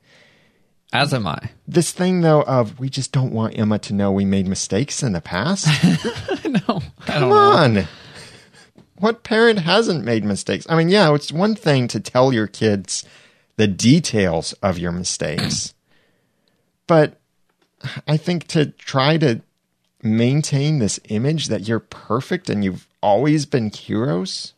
As 0.92 1.14
am 1.14 1.28
I. 1.28 1.52
This 1.68 1.92
thing, 1.92 2.22
though, 2.22 2.42
of 2.44 2.80
we 2.80 2.90
just 2.90 3.12
don't 3.12 3.32
want 3.32 3.58
Emma 3.58 3.78
to 3.80 3.94
know 3.94 4.12
we 4.12 4.26
made 4.26 4.48
mistakes 4.48 5.04
in 5.04 5.14
the 5.14 5.22
past. 5.22 5.68
no, 6.46 6.82
Come 7.06 7.30
know. 7.30 7.32
on. 7.32 7.88
What 8.98 9.24
parent 9.24 9.60
hasn't 9.60 10.04
made 10.04 10.24
mistakes? 10.24 10.66
I 10.68 10.76
mean, 10.76 10.90
yeah, 10.90 11.14
it's 11.14 11.32
one 11.32 11.56
thing 11.56 11.88
to 11.90 12.00
tell 12.00 12.34
your 12.34 12.48
kids 12.48 13.06
the 13.60 13.68
details 13.68 14.54
of 14.64 14.80
your 14.80 14.94
mistakes, 14.94 15.74
but 16.88 17.20
I 18.08 18.16
think 18.16 18.48
to 18.48 18.68
try 18.68 19.18
to 19.18 19.42
maintain 20.02 20.80
this 20.80 20.98
image 21.10 21.48
that 21.48 21.68
you're 21.68 21.82
perfect 21.82 22.50
and 22.50 22.64
you've 22.64 22.88
always 23.04 23.46
been 23.46 23.70
heroes, 23.70 24.54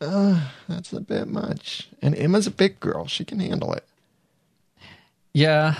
uh, 0.00 0.50
that's 0.68 0.92
a 0.92 1.00
bit 1.00 1.26
much. 1.26 1.88
And 2.00 2.14
Emma's 2.14 2.46
a 2.46 2.52
big 2.52 2.78
girl; 2.78 3.08
she 3.08 3.24
can 3.24 3.40
handle 3.40 3.72
it. 3.72 3.84
Yeah. 5.32 5.74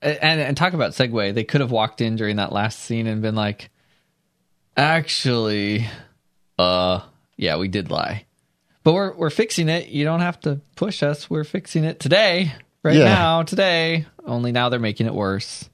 And, 0.00 0.40
and 0.40 0.56
talk 0.56 0.72
about 0.72 0.92
segue. 0.92 1.34
They 1.34 1.44
could 1.44 1.60
have 1.60 1.70
walked 1.70 2.00
in 2.00 2.16
during 2.16 2.36
that 2.36 2.50
last 2.50 2.78
scene 2.78 3.06
and 3.06 3.20
been 3.20 3.34
like, 3.34 3.68
actually, 4.74 5.86
uh, 6.58 7.00
yeah, 7.36 7.58
we 7.58 7.68
did 7.68 7.90
lie. 7.90 8.24
But 8.84 8.92
we're 8.92 9.14
we're 9.14 9.30
fixing 9.30 9.68
it. 9.68 9.88
You 9.88 10.04
don't 10.04 10.20
have 10.20 10.38
to 10.40 10.60
push 10.76 11.02
us. 11.02 11.28
We're 11.28 11.44
fixing 11.44 11.84
it 11.84 11.98
today, 12.00 12.52
right 12.82 12.96
Yeah. 12.96 13.04
now, 13.04 13.42
today. 13.42 14.06
Only 14.24 14.52
now 14.52 14.68
they're 14.68 14.78
making 14.78 15.06
it 15.06 15.14
worse. 15.14 15.68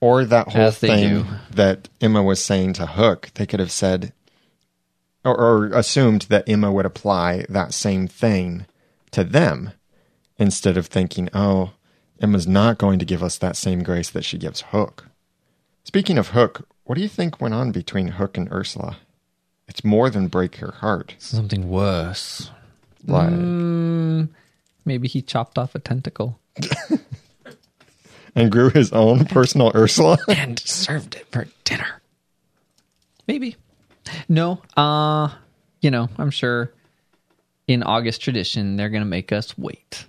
Or 0.00 0.24
that 0.24 0.48
whole 0.48 0.70
thing 0.70 1.08
do. 1.22 1.26
that 1.52 1.88
Emma 2.00 2.22
was 2.22 2.42
saying 2.42 2.72
to 2.74 2.86
Hook, 2.86 3.30
they 3.34 3.46
could 3.46 3.60
have 3.60 3.70
said 3.72 4.12
or, 5.24 5.36
or 5.38 5.66
assumed 5.66 6.22
that 6.22 6.48
Emma 6.48 6.72
would 6.72 6.86
apply 6.86 7.44
that 7.48 7.74
same 7.74 8.08
thing 8.08 8.66
to 9.10 9.22
them 9.24 9.72
instead 10.38 10.76
of 10.78 10.86
thinking, 10.86 11.28
oh, 11.34 11.72
Emma's 12.20 12.46
not 12.46 12.78
going 12.78 12.98
to 12.98 13.04
give 13.04 13.22
us 13.22 13.36
that 13.38 13.56
same 13.56 13.82
grace 13.82 14.08
that 14.10 14.24
she 14.24 14.38
gives 14.38 14.62
Hook. 14.62 15.08
Speaking 15.84 16.16
of 16.16 16.28
Hook, 16.28 16.66
what 16.84 16.94
do 16.94 17.02
you 17.02 17.08
think 17.08 17.40
went 17.40 17.52
on 17.54 17.70
between 17.72 18.08
Hook 18.08 18.38
and 18.38 18.50
Ursula? 18.50 18.96
It's 19.70 19.84
more 19.84 20.10
than 20.10 20.26
break 20.28 20.56
her 20.56 20.72
heart. 20.72 21.14
Something 21.18 21.70
worse. 21.70 22.50
Like, 23.06 23.30
Mm, 23.30 24.28
maybe 24.84 25.08
he 25.08 25.22
chopped 25.22 25.56
off 25.56 25.74
a 25.74 25.78
tentacle 25.78 26.38
and 28.34 28.50
grew 28.52 28.68
his 28.70 28.92
own 28.92 29.24
personal 29.24 29.72
Ursula. 29.74 30.18
and 30.28 30.58
served 30.58 31.14
it 31.14 31.26
for 31.30 31.46
dinner. 31.64 32.02
Maybe. 33.26 33.56
No. 34.28 34.60
Uh, 34.76 35.28
you 35.80 35.90
know, 35.90 36.08
I'm 36.18 36.30
sure 36.30 36.72
in 37.68 37.82
August 37.82 38.20
tradition 38.20 38.76
they're 38.76 38.90
going 38.90 39.02
to 39.02 39.08
make 39.08 39.30
us 39.32 39.56
wait. 39.56 40.04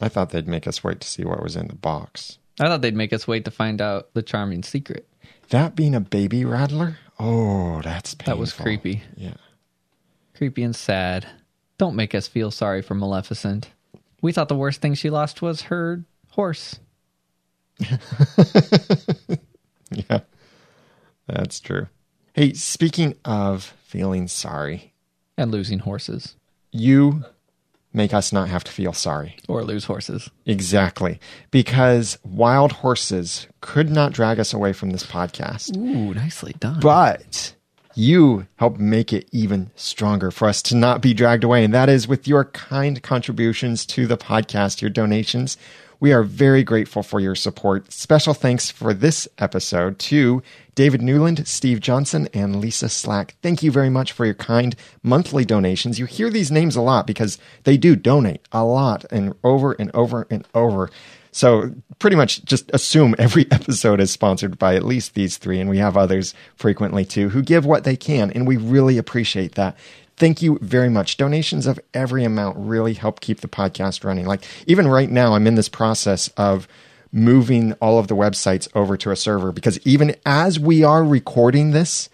I 0.00 0.08
thought 0.08 0.30
they'd 0.30 0.46
make 0.46 0.66
us 0.66 0.84
wait 0.84 1.00
to 1.00 1.08
see 1.08 1.24
what 1.24 1.42
was 1.42 1.56
in 1.56 1.68
the 1.68 1.74
box. 1.74 2.38
I 2.60 2.66
thought 2.68 2.82
they'd 2.82 2.94
make 2.94 3.12
us 3.12 3.26
wait 3.26 3.46
to 3.46 3.50
find 3.50 3.80
out 3.80 4.12
the 4.14 4.22
charming 4.22 4.62
secret. 4.62 5.08
That 5.52 5.76
being 5.76 5.94
a 5.94 6.00
baby 6.00 6.44
rattler? 6.44 6.96
Oh, 7.18 7.80
that's 7.82 8.14
painful. 8.14 8.34
That 8.34 8.40
was 8.40 8.52
creepy. 8.52 9.02
Yeah. 9.16 9.34
Creepy 10.34 10.62
and 10.62 10.74
sad. 10.74 11.26
Don't 11.78 11.94
make 11.94 12.14
us 12.14 12.26
feel 12.26 12.50
sorry 12.50 12.80
for 12.82 12.94
Maleficent. 12.94 13.70
We 14.22 14.32
thought 14.32 14.48
the 14.48 14.56
worst 14.56 14.80
thing 14.80 14.94
she 14.94 15.10
lost 15.10 15.42
was 15.42 15.62
her 15.62 16.04
horse. 16.30 16.80
Yeah. 19.90 20.20
That's 21.26 21.60
true. 21.60 21.88
Hey, 22.32 22.54
speaking 22.54 23.14
of 23.26 23.74
feeling 23.84 24.26
sorry, 24.26 24.94
And 25.36 25.50
losing 25.50 25.80
horses. 25.80 26.34
you 26.70 27.26
make 27.92 28.14
us 28.14 28.32
not 28.32 28.48
have 28.48 28.64
to 28.64 28.72
feel 28.72 28.92
sorry. 28.92 29.36
Or 29.48 29.64
lose 29.64 29.84
horses. 29.84 30.30
Exactly. 30.46 31.20
Because 31.50 32.18
wild 32.24 32.72
horses 32.72 33.46
could 33.60 33.90
not 33.90 34.12
drag 34.12 34.40
us 34.40 34.52
away 34.52 34.72
from 34.72 34.90
this 34.90 35.04
podcast. 35.04 35.76
Ooh, 35.76 36.14
nicely 36.14 36.54
done. 36.58 36.80
But 36.80 37.54
you 37.94 38.46
help 38.56 38.78
make 38.78 39.12
it 39.12 39.28
even 39.32 39.70
stronger 39.76 40.30
for 40.30 40.48
us 40.48 40.62
to 40.62 40.76
not 40.76 41.02
be 41.02 41.14
dragged 41.14 41.44
away. 41.44 41.64
And 41.64 41.74
that 41.74 41.88
is 41.88 42.08
with 42.08 42.26
your 42.26 42.46
kind 42.46 43.02
contributions 43.02 43.84
to 43.86 44.06
the 44.06 44.16
podcast, 44.16 44.80
your 44.80 44.90
donations. 44.90 45.56
We 46.02 46.12
are 46.12 46.24
very 46.24 46.64
grateful 46.64 47.04
for 47.04 47.20
your 47.20 47.36
support. 47.36 47.92
Special 47.92 48.34
thanks 48.34 48.72
for 48.72 48.92
this 48.92 49.28
episode 49.38 50.00
to 50.00 50.42
David 50.74 51.00
Newland, 51.00 51.46
Steve 51.46 51.78
Johnson, 51.78 52.28
and 52.34 52.56
Lisa 52.56 52.88
Slack. 52.88 53.36
Thank 53.40 53.62
you 53.62 53.70
very 53.70 53.88
much 53.88 54.10
for 54.10 54.24
your 54.24 54.34
kind 54.34 54.74
monthly 55.04 55.44
donations. 55.44 56.00
You 56.00 56.06
hear 56.06 56.28
these 56.28 56.50
names 56.50 56.74
a 56.74 56.82
lot 56.82 57.06
because 57.06 57.38
they 57.62 57.76
do 57.76 57.94
donate 57.94 58.40
a 58.50 58.64
lot 58.64 59.04
and 59.12 59.32
over 59.44 59.74
and 59.74 59.92
over 59.94 60.26
and 60.28 60.44
over. 60.56 60.90
So 61.30 61.72
pretty 62.00 62.16
much 62.16 62.44
just 62.44 62.68
assume 62.74 63.14
every 63.16 63.46
episode 63.52 64.00
is 64.00 64.10
sponsored 64.10 64.58
by 64.58 64.74
at 64.74 64.84
least 64.84 65.14
these 65.14 65.38
three, 65.38 65.60
and 65.60 65.70
we 65.70 65.78
have 65.78 65.96
others 65.96 66.34
frequently 66.56 67.04
too 67.04 67.28
who 67.28 67.42
give 67.42 67.64
what 67.64 67.84
they 67.84 67.96
can, 67.96 68.32
and 68.32 68.44
we 68.44 68.56
really 68.56 68.98
appreciate 68.98 69.54
that. 69.54 69.76
Thank 70.22 70.40
you 70.40 70.56
very 70.62 70.88
much. 70.88 71.16
Donations 71.16 71.66
of 71.66 71.80
every 71.92 72.22
amount 72.22 72.56
really 72.56 72.94
help 72.94 73.18
keep 73.18 73.40
the 73.40 73.48
podcast 73.48 74.04
running. 74.04 74.24
Like 74.24 74.44
even 74.68 74.86
right 74.86 75.10
now, 75.10 75.34
I'm 75.34 75.48
in 75.48 75.56
this 75.56 75.68
process 75.68 76.28
of 76.36 76.68
moving 77.10 77.72
all 77.80 77.98
of 77.98 78.06
the 78.06 78.14
websites 78.14 78.68
over 78.72 78.96
to 78.98 79.10
a 79.10 79.16
server 79.16 79.50
because 79.50 79.84
even 79.84 80.14
as 80.24 80.60
we 80.60 80.84
are 80.84 81.02
recording 81.02 81.72
this, 81.72 82.08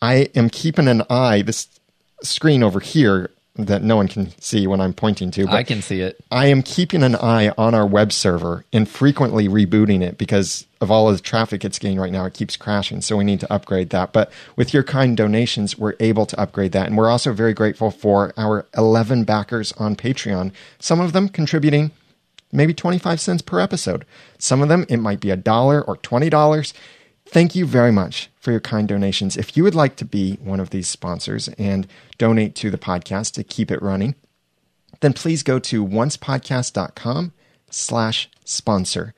I 0.00 0.28
am 0.36 0.50
keeping 0.50 0.86
an 0.86 1.02
eye. 1.10 1.42
This 1.42 1.66
screen 2.22 2.62
over 2.62 2.78
here 2.78 3.31
that 3.56 3.82
no 3.82 3.96
one 3.96 4.08
can 4.08 4.38
see 4.40 4.66
when 4.66 4.80
I'm 4.80 4.94
pointing 4.94 5.30
to, 5.32 5.44
but 5.44 5.54
I 5.54 5.62
can 5.62 5.82
see 5.82 6.00
it. 6.00 6.18
I 6.30 6.46
am 6.46 6.62
keeping 6.62 7.02
an 7.02 7.14
eye 7.16 7.52
on 7.58 7.74
our 7.74 7.86
web 7.86 8.12
server 8.12 8.64
and 8.72 8.88
frequently 8.88 9.46
rebooting 9.46 10.02
it 10.02 10.16
because 10.16 10.66
of 10.80 10.90
all 10.90 11.08
of 11.10 11.16
the 11.16 11.22
traffic 11.22 11.62
it's 11.64 11.78
getting 11.78 12.00
right 12.00 12.12
now. 12.12 12.24
It 12.24 12.32
keeps 12.32 12.56
crashing. 12.56 13.02
So 13.02 13.16
we 13.16 13.24
need 13.24 13.40
to 13.40 13.52
upgrade 13.52 13.90
that. 13.90 14.12
But 14.12 14.32
with 14.56 14.72
your 14.72 14.82
kind 14.82 15.16
donations, 15.16 15.76
we're 15.76 15.94
able 16.00 16.24
to 16.26 16.40
upgrade 16.40 16.72
that. 16.72 16.86
And 16.86 16.96
we're 16.96 17.10
also 17.10 17.32
very 17.34 17.52
grateful 17.52 17.90
for 17.90 18.32
our 18.38 18.66
11 18.76 19.24
backers 19.24 19.72
on 19.72 19.96
Patreon. 19.96 20.52
Some 20.78 21.00
of 21.00 21.12
them 21.12 21.28
contributing 21.28 21.90
maybe 22.52 22.72
25 22.72 23.20
cents 23.20 23.42
per 23.42 23.60
episode. 23.60 24.06
Some 24.38 24.62
of 24.62 24.68
them, 24.68 24.86
it 24.88 24.98
might 24.98 25.20
be 25.20 25.30
a 25.30 25.36
dollar 25.36 25.82
or 25.82 25.96
$20. 25.98 26.72
Thank 27.32 27.54
you 27.54 27.64
very 27.64 27.92
much 27.92 28.30
for 28.38 28.50
your 28.50 28.60
kind 28.60 28.86
donations. 28.86 29.38
If 29.38 29.56
you 29.56 29.64
would 29.64 29.74
like 29.74 29.96
to 29.96 30.04
be 30.04 30.34
one 30.34 30.60
of 30.60 30.68
these 30.68 30.86
sponsors 30.86 31.48
and 31.56 31.86
donate 32.18 32.54
to 32.56 32.70
the 32.70 32.76
podcast 32.76 33.32
to 33.32 33.42
keep 33.42 33.70
it 33.70 33.80
running, 33.80 34.16
then 35.00 35.14
please 35.14 35.42
go 35.42 35.58
to 35.58 35.86
oncepodcast.com 35.86 37.32
slash 37.70 38.28
sponsor. 38.44 39.14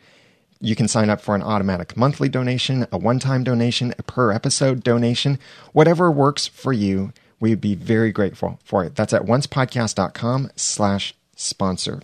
You 0.60 0.76
can 0.76 0.86
sign 0.86 1.10
up 1.10 1.20
for 1.20 1.34
an 1.34 1.42
automatic 1.42 1.96
monthly 1.96 2.28
donation, 2.28 2.86
a 2.92 2.98
one-time 2.98 3.42
donation, 3.42 3.92
a 3.98 4.04
per 4.04 4.30
episode 4.30 4.84
donation, 4.84 5.40
whatever 5.72 6.08
works 6.08 6.46
for 6.46 6.72
you. 6.72 7.12
We 7.40 7.50
would 7.50 7.60
be 7.60 7.74
very 7.74 8.12
grateful 8.12 8.60
for 8.62 8.84
it. 8.84 8.94
That's 8.94 9.12
at 9.12 9.22
oncepodcast.com 9.22 10.52
slash 10.54 11.16
sponsor. 11.34 12.00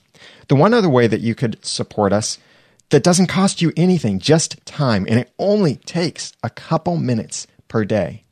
The 0.48 0.56
one 0.56 0.74
other 0.74 0.90
way 0.90 1.06
that 1.06 1.20
you 1.20 1.36
could 1.36 1.64
support 1.64 2.12
us 2.12 2.38
that 2.90 3.02
doesn't 3.02 3.28
cost 3.28 3.62
you 3.62 3.72
anything, 3.76 4.18
just 4.18 4.64
time, 4.66 5.06
and 5.08 5.18
it 5.18 5.32
only 5.38 5.76
takes 5.76 6.32
a 6.42 6.50
couple 6.50 6.96
minutes 6.96 7.46
per 7.68 7.84
day, 7.84 8.24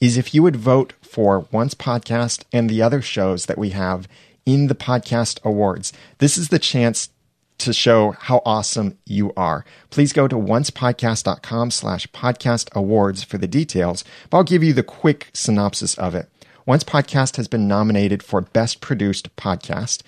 is 0.00 0.16
if 0.16 0.34
you 0.34 0.42
would 0.42 0.56
vote 0.56 0.94
for 1.02 1.46
Once 1.52 1.74
Podcast 1.74 2.44
and 2.52 2.68
the 2.68 2.82
other 2.82 3.02
shows 3.02 3.46
that 3.46 3.58
we 3.58 3.70
have 3.70 4.08
in 4.46 4.66
the 4.66 4.74
podcast 4.74 5.38
awards. 5.44 5.92
This 6.18 6.38
is 6.38 6.48
the 6.48 6.58
chance 6.58 7.10
to 7.58 7.72
show 7.74 8.12
how 8.12 8.40
awesome 8.46 8.96
you 9.04 9.32
are. 9.36 9.66
Please 9.90 10.14
go 10.14 10.26
to 10.26 10.36
oncepodcast.com 10.36 11.70
slash 11.70 12.06
podcast 12.08 12.74
awards 12.74 13.22
for 13.22 13.36
the 13.36 13.46
details, 13.46 14.02
but 14.30 14.38
I'll 14.38 14.44
give 14.44 14.64
you 14.64 14.72
the 14.72 14.82
quick 14.82 15.28
synopsis 15.34 15.96
of 15.98 16.14
it. 16.14 16.30
Once 16.64 16.84
Podcast 16.84 17.36
has 17.36 17.48
been 17.48 17.68
nominated 17.68 18.22
for 18.22 18.40
Best 18.40 18.80
Produced 18.80 19.34
Podcast. 19.36 20.02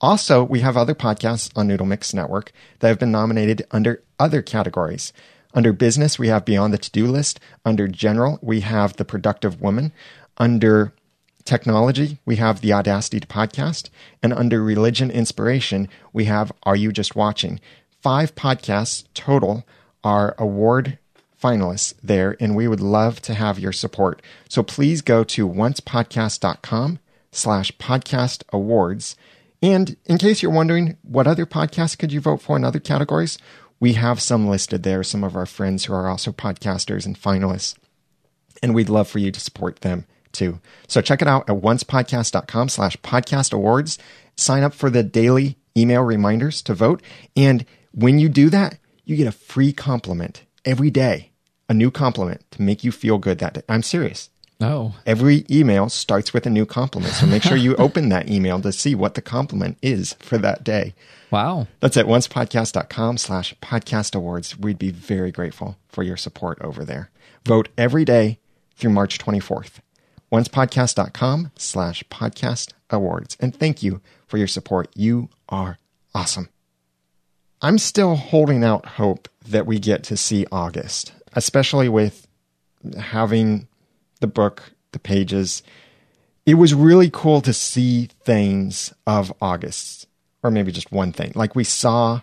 Also, 0.00 0.44
we 0.44 0.60
have 0.60 0.76
other 0.76 0.94
podcasts 0.94 1.50
on 1.56 1.68
Noodle 1.68 1.86
Mix 1.86 2.12
Network 2.12 2.52
that 2.80 2.88
have 2.88 2.98
been 2.98 3.12
nominated 3.12 3.66
under 3.70 4.02
other 4.18 4.42
categories. 4.42 5.12
Under 5.54 5.72
business, 5.72 6.18
we 6.18 6.28
have 6.28 6.44
Beyond 6.44 6.74
the 6.74 6.78
To 6.78 6.90
Do 6.90 7.06
List. 7.06 7.40
Under 7.64 7.88
general, 7.88 8.38
we 8.42 8.60
have 8.60 8.96
The 8.96 9.06
Productive 9.06 9.60
Woman. 9.62 9.92
Under 10.36 10.92
technology, 11.44 12.18
we 12.26 12.36
have 12.36 12.60
The 12.60 12.74
Audacity 12.74 13.20
to 13.20 13.26
Podcast. 13.26 13.88
And 14.22 14.34
under 14.34 14.62
religion 14.62 15.10
inspiration, 15.10 15.88
we 16.12 16.26
have 16.26 16.52
Are 16.64 16.76
You 16.76 16.92
Just 16.92 17.16
Watching? 17.16 17.58
Five 18.02 18.34
podcasts 18.34 19.04
total 19.14 19.64
are 20.04 20.34
award 20.38 20.98
finalists 21.42 21.94
there, 22.02 22.36
and 22.38 22.54
we 22.54 22.68
would 22.68 22.80
love 22.80 23.20
to 23.22 23.34
have 23.34 23.58
your 23.58 23.72
support. 23.72 24.20
So 24.48 24.62
please 24.62 25.00
go 25.00 25.24
to 25.24 25.48
oncepodcast.com 25.48 26.98
slash 27.32 27.72
podcast 27.78 28.42
awards. 28.52 29.16
And 29.62 29.96
in 30.04 30.18
case 30.18 30.42
you're 30.42 30.52
wondering 30.52 30.96
what 31.02 31.26
other 31.26 31.46
podcasts 31.46 31.98
could 31.98 32.12
you 32.12 32.20
vote 32.20 32.42
for 32.42 32.56
in 32.56 32.64
other 32.64 32.80
categories, 32.80 33.38
we 33.80 33.94
have 33.94 34.20
some 34.20 34.48
listed 34.48 34.82
there, 34.82 35.02
some 35.02 35.24
of 35.24 35.36
our 35.36 35.46
friends 35.46 35.84
who 35.84 35.92
are 35.92 36.08
also 36.08 36.32
podcasters 36.32 37.06
and 37.06 37.20
finalists. 37.20 37.76
And 38.62 38.74
we'd 38.74 38.88
love 38.88 39.08
for 39.08 39.18
you 39.18 39.30
to 39.30 39.40
support 39.40 39.80
them 39.80 40.06
too. 40.32 40.60
So 40.88 41.00
check 41.00 41.22
it 41.22 41.28
out 41.28 41.48
at 41.48 41.56
oncepodcast.com 41.56 42.68
slash 42.68 42.96
podcast 42.98 43.52
awards. 43.52 43.98
Sign 44.36 44.62
up 44.62 44.74
for 44.74 44.90
the 44.90 45.02
daily 45.02 45.58
email 45.76 46.02
reminders 46.02 46.62
to 46.62 46.74
vote. 46.74 47.02
And 47.34 47.64
when 47.92 48.18
you 48.18 48.28
do 48.28 48.50
that, 48.50 48.78
you 49.04 49.16
get 49.16 49.26
a 49.26 49.32
free 49.32 49.72
compliment 49.72 50.44
every 50.64 50.90
day, 50.90 51.32
a 51.68 51.74
new 51.74 51.90
compliment 51.90 52.44
to 52.52 52.62
make 52.62 52.84
you 52.84 52.92
feel 52.92 53.18
good 53.18 53.38
that 53.38 53.54
day. 53.54 53.62
I'm 53.68 53.82
serious. 53.82 54.30
Oh, 54.60 54.94
Every 55.04 55.44
email 55.50 55.90
starts 55.90 56.32
with 56.32 56.46
a 56.46 56.50
new 56.50 56.64
compliment. 56.64 57.12
So 57.14 57.26
make 57.26 57.42
sure 57.42 57.56
you 57.58 57.76
open 57.78 58.08
that 58.08 58.30
email 58.30 58.60
to 58.62 58.72
see 58.72 58.94
what 58.94 59.14
the 59.14 59.20
compliment 59.20 59.76
is 59.82 60.14
for 60.14 60.38
that 60.38 60.64
day. 60.64 60.94
wow. 61.30 61.66
That's 61.80 61.96
at 61.98 62.06
oncepodcast.com 62.06 63.18
slash 63.18 63.54
podcast 63.60 64.14
awards. 64.14 64.58
We'd 64.58 64.78
be 64.78 64.90
very 64.90 65.30
grateful 65.30 65.76
for 65.88 66.02
your 66.02 66.16
support 66.16 66.58
over 66.62 66.84
there. 66.86 67.10
Vote 67.44 67.68
every 67.76 68.04
day 68.06 68.38
through 68.76 68.90
March 68.90 69.18
24th. 69.18 69.80
Oncepodcast.com 70.32 71.52
slash 71.56 72.02
podcast 72.04 72.72
awards. 72.90 73.36
And 73.38 73.54
thank 73.54 73.82
you 73.82 74.00
for 74.26 74.38
your 74.38 74.46
support. 74.48 74.88
You 74.94 75.28
are 75.48 75.78
awesome. 76.14 76.48
I'm 77.60 77.78
still 77.78 78.16
holding 78.16 78.64
out 78.64 78.86
hope 78.86 79.28
that 79.46 79.66
we 79.66 79.78
get 79.78 80.02
to 80.04 80.16
see 80.16 80.46
August, 80.50 81.12
especially 81.34 81.88
with 81.88 82.26
having 82.98 83.68
the 84.26 84.32
book, 84.32 84.72
the 84.92 84.98
pages. 84.98 85.62
It 86.44 86.54
was 86.54 86.74
really 86.74 87.10
cool 87.12 87.40
to 87.42 87.52
see 87.52 88.08
things 88.24 88.92
of 89.06 89.32
August, 89.40 90.06
or 90.42 90.50
maybe 90.50 90.72
just 90.72 90.92
one 90.92 91.12
thing. 91.12 91.32
Like 91.34 91.54
we 91.54 91.64
saw 91.64 92.20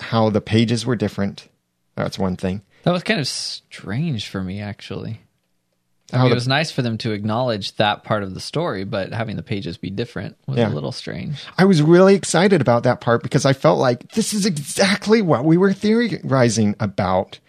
how 0.00 0.30
the 0.30 0.40
pages 0.40 0.86
were 0.86 0.96
different. 0.96 1.48
That's 1.96 2.18
one 2.18 2.36
thing. 2.36 2.62
That 2.84 2.92
was 2.92 3.02
kind 3.02 3.20
of 3.20 3.26
strange 3.28 4.28
for 4.28 4.42
me, 4.42 4.60
actually. 4.60 5.20
I 6.12 6.18
mean, 6.18 6.26
the- 6.26 6.30
it 6.32 6.34
was 6.36 6.48
nice 6.48 6.70
for 6.70 6.82
them 6.82 6.96
to 6.98 7.12
acknowledge 7.12 7.76
that 7.76 8.02
part 8.02 8.22
of 8.22 8.32
the 8.34 8.40
story, 8.40 8.84
but 8.84 9.12
having 9.12 9.36
the 9.36 9.42
pages 9.42 9.76
be 9.76 9.90
different 9.90 10.36
was 10.46 10.56
Yeah. 10.58 10.68
a 10.68 10.74
little 10.74 10.92
strange. 10.92 11.44
I 11.58 11.64
was 11.64 11.82
really 11.82 12.14
excited 12.14 12.60
about 12.60 12.84
that 12.84 13.00
part 13.00 13.22
because 13.22 13.44
I 13.44 13.52
felt 13.52 13.78
like 13.78 14.12
this 14.12 14.32
is 14.32 14.46
exactly 14.46 15.20
what 15.20 15.44
we 15.44 15.56
were 15.58 15.72
theorizing 15.72 16.74
about 16.80 17.40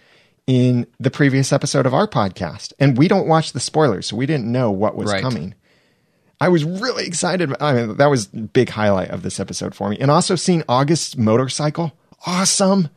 in 0.49 0.87
the 0.99 1.11
previous 1.11 1.53
episode 1.53 1.85
of 1.85 1.93
our 1.93 2.07
podcast. 2.07 2.73
And 2.79 2.97
we 2.97 3.07
don't 3.07 3.27
watch 3.27 3.53
the 3.53 3.59
spoilers, 3.59 4.07
so 4.07 4.15
we 4.15 4.25
didn't 4.25 4.51
know 4.51 4.71
what 4.71 4.95
was 4.95 5.11
Right. 5.11 5.21
coming. 5.21 5.53
I 6.41 6.47
was 6.49 6.63
really 6.63 7.05
excited. 7.05 7.53
I 7.61 7.73
mean, 7.73 7.97
that 7.97 8.07
was 8.09 8.29
a 8.33 8.37
big 8.37 8.69
highlight 8.69 9.09
of 9.11 9.21
this 9.21 9.39
episode 9.39 9.75
for 9.75 9.89
me. 9.89 9.97
And 9.99 10.09
also 10.09 10.35
seeing 10.35 10.63
August's 10.67 11.15
motorcycle. 11.15 11.93
Awesome. 12.25 12.89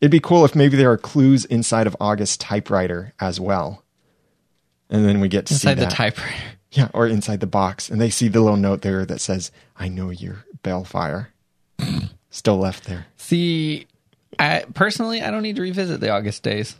It'd 0.00 0.12
be 0.12 0.20
cool 0.20 0.44
if 0.44 0.54
maybe 0.54 0.76
there 0.76 0.92
are 0.92 0.96
clues 0.96 1.44
inside 1.46 1.88
of 1.88 1.96
August's 1.98 2.36
typewriter 2.36 3.12
as 3.18 3.40
well. 3.40 3.82
And 4.88 5.04
then 5.04 5.18
we 5.18 5.26
get 5.26 5.46
to 5.46 5.54
Inside 5.54 5.78
see 5.78 5.84
the 5.84 5.90
typewriter. 5.90 6.32
Yeah, 6.70 6.88
or 6.92 7.06
inside 7.06 7.38
the 7.38 7.46
box, 7.46 7.88
and 7.88 8.00
they 8.00 8.10
see 8.10 8.26
the 8.26 8.40
little 8.40 8.56
note 8.56 8.82
there 8.82 9.04
that 9.06 9.20
says, 9.20 9.52
"I 9.76 9.86
know 9.88 10.10
you're 10.10 10.44
Baelfire." 10.64 11.28
Still 12.30 12.56
left 12.58 12.82
there. 12.86 13.06
See, 13.16 13.86
I 14.40 14.64
personally, 14.74 15.22
I 15.22 15.30
don't 15.30 15.42
need 15.44 15.54
to 15.54 15.62
revisit 15.62 16.00
the 16.00 16.10
August 16.10 16.42
days. 16.42 16.74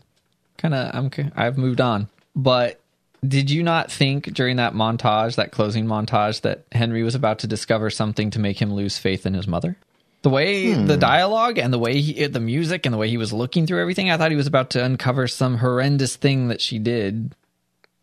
Kind 0.65 0.73
of, 0.73 0.95
I'm, 0.95 1.33
I've 1.37 1.59
moved 1.59 1.83
on. 1.83 2.09
But 2.35 2.81
did 3.23 3.51
you 3.51 3.63
not 3.63 3.93
think 3.93 4.33
during 4.33 4.57
that 4.57 4.73
montage, 4.73 5.37
that 5.37 5.53
closing 5.53 5.85
montage, 5.85 6.41
that 6.41 6.65
Henry 6.73 7.03
was 7.03 7.15
about 7.15 7.41
to 7.41 7.47
discover 7.47 7.91
something 7.91 8.31
to 8.31 8.39
make 8.39 8.63
him 8.63 8.73
lose 8.73 8.97
faith 8.97 9.27
in 9.27 9.35
his 9.35 9.47
mother? 9.47 9.77
The 10.23 10.31
way 10.31 10.73
hmm. 10.73 10.87
the 10.87 10.97
dialogue 10.97 11.59
and 11.59 11.71
the 11.71 11.79
way 11.79 12.01
he, 12.01 12.27
the 12.29 12.41
music 12.41 12.87
and 12.87 12.95
the 12.95 12.97
way 12.97 13.11
he 13.11 13.19
was 13.19 13.31
looking 13.31 13.67
through 13.67 13.83
everything, 13.83 14.11
I 14.11 14.17
thought 14.17 14.31
he 14.31 14.39
was 14.39 14.47
about 14.47 14.71
to 14.71 14.83
uncover 14.83 15.29
some 15.29 15.59
horrendous 15.59 16.17
thing 16.17 16.49
that 16.49 16.63
she 16.63 16.79
did 16.79 17.35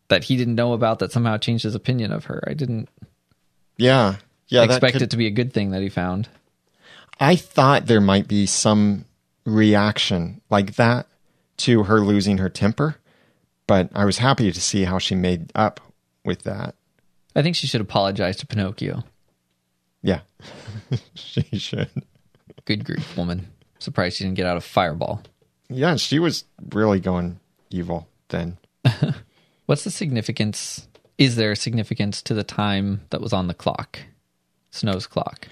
that 0.09 0.25
he 0.25 0.37
didn't 0.37 0.53
know 0.53 0.73
about 0.73 0.99
that 0.99 1.11
somehow 1.11 1.37
changed 1.37 1.63
his 1.63 1.73
opinion 1.73 2.11
of 2.11 2.25
her. 2.25 2.43
I 2.45 2.53
didn't 2.53 2.89
Yeah, 3.75 4.17
yeah. 4.49 4.61
expect 4.61 4.93
could- 4.93 5.01
it 5.01 5.09
to 5.09 5.17
be 5.17 5.25
a 5.25 5.31
good 5.31 5.51
thing 5.51 5.71
that 5.71 5.81
he 5.81 5.89
found. 5.89 6.29
I 7.19 7.37
thought 7.37 7.87
there 7.87 8.01
might 8.01 8.27
be 8.27 8.45
some 8.45 9.05
reaction 9.45 10.41
like 10.51 10.75
that 10.75 11.07
to 11.63 11.83
her 11.83 12.01
losing 12.01 12.37
her 12.37 12.49
temper, 12.49 12.97
but 13.67 13.89
I 13.93 14.05
was 14.05 14.17
happy 14.17 14.51
to 14.51 14.61
see 14.61 14.83
how 14.83 14.99
she 14.99 15.15
made 15.15 15.51
up 15.55 15.79
with 16.23 16.43
that. 16.43 16.75
I 17.35 17.41
think 17.41 17.55
she 17.55 17.67
should 17.67 17.81
apologize 17.81 18.37
to 18.37 18.47
Pinocchio. 18.47 19.03
Yeah, 20.01 20.21
she 21.13 21.43
should. 21.57 21.89
Good 22.65 22.85
grief, 22.85 23.15
woman. 23.15 23.47
Surprised 23.79 24.17
she 24.17 24.23
didn't 24.23 24.37
get 24.37 24.45
out 24.45 24.57
of 24.57 24.63
Fireball. 24.63 25.21
Yeah, 25.69 25.95
she 25.95 26.19
was 26.19 26.43
really 26.71 26.99
going 26.99 27.39
evil 27.69 28.07
then. 28.29 28.57
What's 29.65 29.83
the 29.83 29.91
significance? 29.91 30.87
Is 31.17 31.35
there 31.35 31.51
a 31.51 31.55
significance 31.55 32.21
to 32.23 32.33
the 32.33 32.43
time 32.43 33.01
that 33.11 33.21
was 33.21 33.33
on 33.33 33.47
the 33.47 33.53
clock? 33.53 33.99
Snow's 34.71 35.07
clock. 35.07 35.47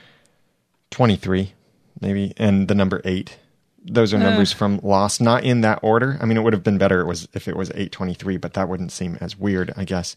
23 0.91 1.53
maybe 2.01 2.33
and 2.37 2.67
the 2.67 2.75
number 2.75 3.01
8 3.05 3.37
those 3.83 4.13
are 4.13 4.17
numbers 4.17 4.51
from 4.51 4.79
lost. 4.83 5.21
Not 5.21 5.43
in 5.43 5.61
that 5.61 5.79
order. 5.81 6.17
I 6.21 6.25
mean 6.25 6.37
it 6.37 6.41
would 6.41 6.53
have 6.53 6.63
been 6.63 6.77
better 6.77 7.01
it 7.01 7.05
was 7.05 7.27
if 7.33 7.47
it 7.47 7.55
was 7.55 7.69
823 7.71 8.37
but 8.37 8.53
that 8.53 8.69
wouldn't 8.69 8.91
seem 8.91 9.17
as 9.21 9.37
weird 9.37 9.73
i 9.77 9.83
guess. 9.83 10.15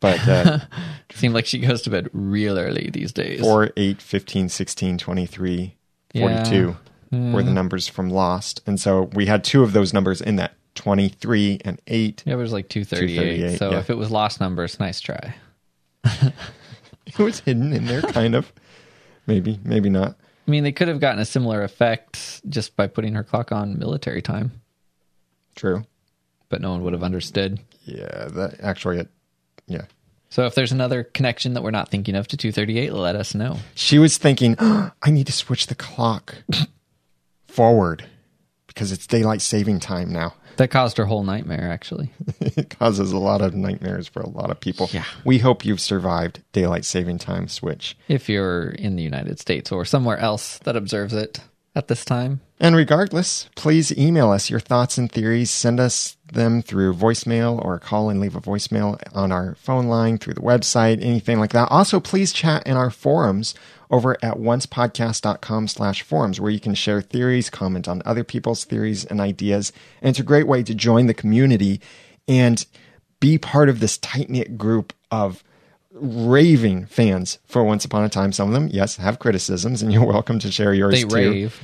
But 0.00 0.28
uh, 0.28 0.58
Seemed 1.14 1.34
like 1.34 1.46
she 1.46 1.58
goes 1.58 1.82
to 1.82 1.90
bed 1.90 2.10
real 2.12 2.58
early 2.58 2.90
these 2.92 3.12
days. 3.12 3.40
4 3.40 3.70
8 3.76 4.02
15 4.02 4.48
16 4.48 4.98
23 4.98 5.76
42 6.14 6.76
were 7.10 7.42
the 7.42 7.50
numbers 7.52 7.88
from 7.88 8.10
lost. 8.10 8.60
And 8.66 8.80
so 8.80 9.04
we 9.14 9.26
had 9.26 9.44
two 9.44 9.62
of 9.62 9.72
those 9.72 9.92
numbers 9.92 10.20
in 10.20 10.36
that 10.36 10.54
23 10.74 11.60
and 11.64 11.80
8 11.86 12.24
Yeah, 12.26 12.34
it 12.34 12.36
was 12.36 12.52
like 12.52 12.68
238. 12.68 13.14
238, 13.14 13.58
so 13.58 13.70
yeah. 13.70 13.78
if 13.78 13.90
it 13.90 13.96
was 13.96 14.10
lost 14.10 14.40
numbers, 14.40 14.80
nice 14.80 15.00
try. 15.00 15.34
it 16.04 17.18
was 17.18 17.40
hidden 17.40 17.72
in 17.72 17.86
there 17.86 18.02
kind 18.02 18.34
of. 18.34 18.52
Maybe 19.26 19.58
maybe 19.64 19.88
not 19.88 20.16
I 20.46 20.50
mean, 20.50 20.62
they 20.64 20.72
could 20.72 20.88
have 20.88 21.00
gotten 21.00 21.20
a 21.20 21.24
similar 21.24 21.62
effect 21.62 22.42
just 22.48 22.76
by 22.76 22.86
putting 22.86 23.14
her 23.14 23.24
clock 23.24 23.50
on 23.52 23.78
military 23.78 24.20
time, 24.22 24.52
true 25.54 25.84
but 26.50 26.60
no 26.60 26.70
one 26.70 26.82
would 26.82 26.92
have 26.92 27.02
understood. 27.02 27.58
yeah 27.84 28.28
that 28.28 28.60
actually 28.62 28.98
it 28.98 29.08
yeah 29.66 29.82
So 30.28 30.44
if 30.46 30.54
there's 30.54 30.70
another 30.72 31.02
connection 31.02 31.54
that 31.54 31.62
we're 31.62 31.70
not 31.72 31.88
thinking 31.88 32.14
of 32.14 32.28
to 32.28 32.36
238, 32.36 32.92
let 32.92 33.16
us 33.16 33.34
know. 33.34 33.56
She 33.74 33.98
was 33.98 34.18
thinking, 34.18 34.54
"Oh, 34.58 34.90
I 35.02 35.10
need 35.10 35.26
to 35.26 35.32
switch 35.32 35.66
the 35.66 35.74
clock 35.74 36.36
forward 37.48 38.04
because 38.66 38.92
it's 38.92 39.06
daylight 39.06 39.40
saving 39.40 39.80
time 39.80 40.12
now. 40.12 40.34
That 40.56 40.70
caused 40.70 40.96
her 40.98 41.04
whole 41.04 41.24
nightmare, 41.24 41.70
actually. 41.70 42.10
it 42.40 42.70
causes 42.78 43.12
a 43.12 43.18
lot 43.18 43.40
of 43.40 43.54
nightmares 43.54 44.08
for 44.08 44.20
a 44.20 44.28
lot 44.28 44.50
of 44.50 44.60
people. 44.60 44.88
Yeah. 44.92 45.04
We 45.24 45.38
hope 45.38 45.64
you've 45.64 45.80
survived 45.80 46.42
daylight 46.52 46.84
saving 46.84 47.18
time 47.18 47.48
switch. 47.48 47.96
If 48.08 48.28
you're 48.28 48.70
in 48.70 48.96
the 48.96 49.02
United 49.02 49.40
States 49.40 49.72
or 49.72 49.84
somewhere 49.84 50.18
else 50.18 50.58
that 50.60 50.76
observes 50.76 51.12
it 51.12 51.40
at 51.74 51.88
this 51.88 52.04
time. 52.04 52.40
And 52.60 52.76
regardless, 52.76 53.48
please 53.56 53.96
email 53.98 54.30
us 54.30 54.48
your 54.48 54.60
thoughts 54.60 54.96
and 54.96 55.10
theories. 55.10 55.50
Send 55.50 55.80
us 55.80 56.16
them 56.34 56.62
through 56.62 56.94
voicemail 56.94 57.64
or 57.64 57.78
call 57.78 58.10
and 58.10 58.20
leave 58.20 58.36
a 58.36 58.40
voicemail 58.40 59.00
on 59.14 59.32
our 59.32 59.54
phone 59.56 59.86
line, 59.86 60.18
through 60.18 60.34
the 60.34 60.40
website, 60.40 61.02
anything 61.02 61.38
like 61.38 61.52
that. 61.52 61.70
Also, 61.70 62.00
please 62.00 62.32
chat 62.32 62.66
in 62.66 62.76
our 62.76 62.90
forums 62.90 63.54
over 63.90 64.16
at 64.22 64.36
oncepodcast.com 64.36 65.68
slash 65.68 66.02
forums 66.02 66.40
where 66.40 66.50
you 66.50 66.60
can 66.60 66.74
share 66.74 67.00
theories, 67.00 67.50
comment 67.50 67.88
on 67.88 68.02
other 68.04 68.24
people's 68.24 68.64
theories 68.64 69.04
and 69.04 69.20
ideas. 69.20 69.72
And 70.02 70.10
it's 70.10 70.18
a 70.18 70.24
great 70.24 70.46
way 70.46 70.62
to 70.62 70.74
join 70.74 71.06
the 71.06 71.14
community 71.14 71.80
and 72.28 72.64
be 73.20 73.38
part 73.38 73.68
of 73.68 73.80
this 73.80 73.98
tight 73.98 74.28
knit 74.28 74.58
group 74.58 74.92
of 75.10 75.42
raving 75.96 76.86
fans 76.86 77.38
for 77.46 77.62
Once 77.62 77.84
Upon 77.84 78.02
a 78.04 78.08
Time. 78.08 78.32
Some 78.32 78.48
of 78.48 78.54
them, 78.54 78.68
yes, 78.72 78.96
have 78.96 79.18
criticisms, 79.20 79.80
and 79.80 79.92
you're 79.92 80.04
welcome 80.04 80.38
to 80.40 80.50
share 80.50 80.74
yours 80.74 80.94
They 80.94 81.04
too. 81.04 81.14
rave, 81.14 81.60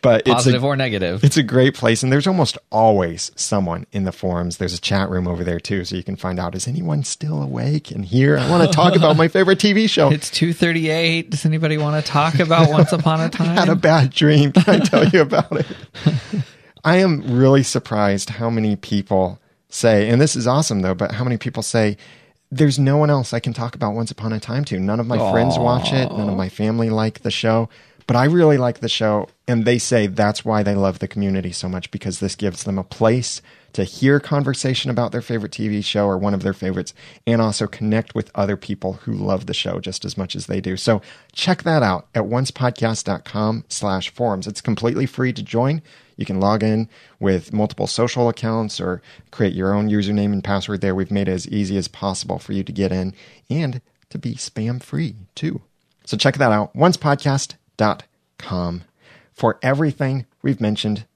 But 0.00 0.22
it's 0.22 0.30
a, 0.30 0.34
positive 0.34 0.64
or 0.64 0.74
negative. 0.74 1.22
it's 1.22 1.36
a 1.36 1.42
great 1.42 1.74
place, 1.74 2.02
and 2.02 2.10
there's 2.10 2.26
almost 2.26 2.56
always 2.72 3.30
someone 3.36 3.86
in 3.92 4.04
the 4.04 4.12
forums. 4.12 4.56
There's 4.56 4.74
a 4.74 4.80
chat 4.80 5.10
room 5.10 5.28
over 5.28 5.44
there 5.44 5.60
too, 5.60 5.84
so 5.84 5.96
you 5.96 6.02
can 6.02 6.16
find 6.16 6.38
out 6.40 6.54
is 6.54 6.66
anyone 6.66 7.04
still 7.04 7.42
awake 7.42 7.90
and 7.90 8.04
here. 8.04 8.38
I 8.38 8.48
want 8.50 8.68
to 8.68 8.74
talk 8.74 8.96
about 8.96 9.16
my 9.16 9.28
favorite 9.28 9.58
TV 9.58 9.88
show. 9.88 10.10
It's 10.10 10.30
two 10.30 10.52
thirty 10.52 10.88
eight. 10.88 11.30
Does 11.30 11.44
anybody 11.44 11.76
want 11.76 12.02
to 12.02 12.10
talk 12.10 12.38
about 12.38 12.70
Once 12.70 12.92
Upon 12.92 13.20
a 13.20 13.28
Time? 13.28 13.50
I 13.56 13.60
had 13.60 13.68
a 13.68 13.76
bad 13.76 14.10
dream. 14.10 14.52
Can 14.52 14.80
I 14.80 14.84
tell 14.84 15.06
you 15.06 15.20
about 15.20 15.52
it? 15.52 15.66
I 16.84 16.96
am 16.96 17.38
really 17.38 17.62
surprised 17.62 18.30
how 18.30 18.50
many 18.50 18.76
people 18.76 19.40
say, 19.68 20.08
and 20.08 20.20
this 20.20 20.36
is 20.36 20.46
awesome 20.46 20.80
though, 20.80 20.94
but 20.94 21.12
how 21.12 21.24
many 21.24 21.36
people 21.36 21.62
say, 21.62 21.96
there's 22.54 22.78
no 22.78 22.96
one 22.96 23.10
else 23.10 23.32
I 23.32 23.40
can 23.40 23.52
talk 23.52 23.74
about 23.74 23.94
Once 23.94 24.12
Upon 24.12 24.32
a 24.32 24.38
Time 24.38 24.64
to. 24.66 24.78
None 24.78 25.00
of 25.00 25.06
my 25.06 25.18
friends 25.32 25.58
watch 25.58 25.92
it. 25.92 26.10
None 26.12 26.28
of 26.28 26.36
my 26.36 26.48
family 26.48 26.88
like 26.88 27.20
the 27.20 27.30
show, 27.30 27.68
but 28.06 28.14
I 28.16 28.26
really 28.26 28.58
like 28.58 28.78
the 28.78 28.88
show. 28.88 29.28
And 29.48 29.64
they 29.64 29.78
say 29.78 30.06
that's 30.06 30.44
why 30.44 30.62
they 30.62 30.76
love 30.76 31.00
the 31.00 31.08
community 31.08 31.50
so 31.50 31.68
much 31.68 31.90
because 31.90 32.20
this 32.20 32.36
gives 32.36 32.62
them 32.62 32.78
a 32.78 32.84
place 32.84 33.42
to 33.72 33.82
hear 33.82 34.20
conversation 34.20 34.88
about 34.88 35.10
their 35.10 35.20
favorite 35.20 35.50
TV 35.50 35.84
show 35.84 36.06
or 36.06 36.16
one 36.16 36.32
of 36.32 36.44
their 36.44 36.52
favorites 36.52 36.94
and 37.26 37.42
also 37.42 37.66
connect 37.66 38.14
with 38.14 38.30
other 38.36 38.56
people 38.56 38.94
who 39.02 39.12
love 39.12 39.46
the 39.46 39.54
show 39.54 39.80
just 39.80 40.04
as 40.04 40.16
much 40.16 40.36
as 40.36 40.46
they 40.46 40.60
do. 40.60 40.76
So 40.76 41.02
check 41.32 41.64
that 41.64 41.82
out 41.82 42.06
at 42.14 42.22
oncepodcast.com 42.22 43.64
slash 43.68 44.10
forums. 44.10 44.46
It's 44.46 44.60
completely 44.60 45.06
free 45.06 45.32
to 45.32 45.42
join. 45.42 45.82
You 46.16 46.26
can 46.26 46.40
log 46.40 46.62
in 46.62 46.88
with 47.18 47.52
multiple 47.52 47.86
social 47.86 48.28
accounts 48.28 48.80
or 48.80 49.02
create 49.30 49.54
your 49.54 49.74
own 49.74 49.88
username 49.88 50.32
and 50.32 50.42
password 50.42 50.80
there. 50.80 50.94
We've 50.94 51.10
made 51.10 51.28
it 51.28 51.32
as 51.32 51.48
easy 51.48 51.76
as 51.76 51.88
possible 51.88 52.38
for 52.38 52.52
you 52.52 52.62
to 52.62 52.72
get 52.72 52.92
in 52.92 53.14
and 53.50 53.80
to 54.10 54.18
be 54.18 54.34
spam 54.34 54.82
free 54.82 55.16
too. 55.34 55.62
So 56.04 56.16
check 56.16 56.36
that 56.36 56.52
out, 56.52 56.74
oncepodcast.com. 56.74 58.84
For 59.32 59.58
everything 59.62 60.26
we've 60.42 60.60
mentioned, 60.60 61.06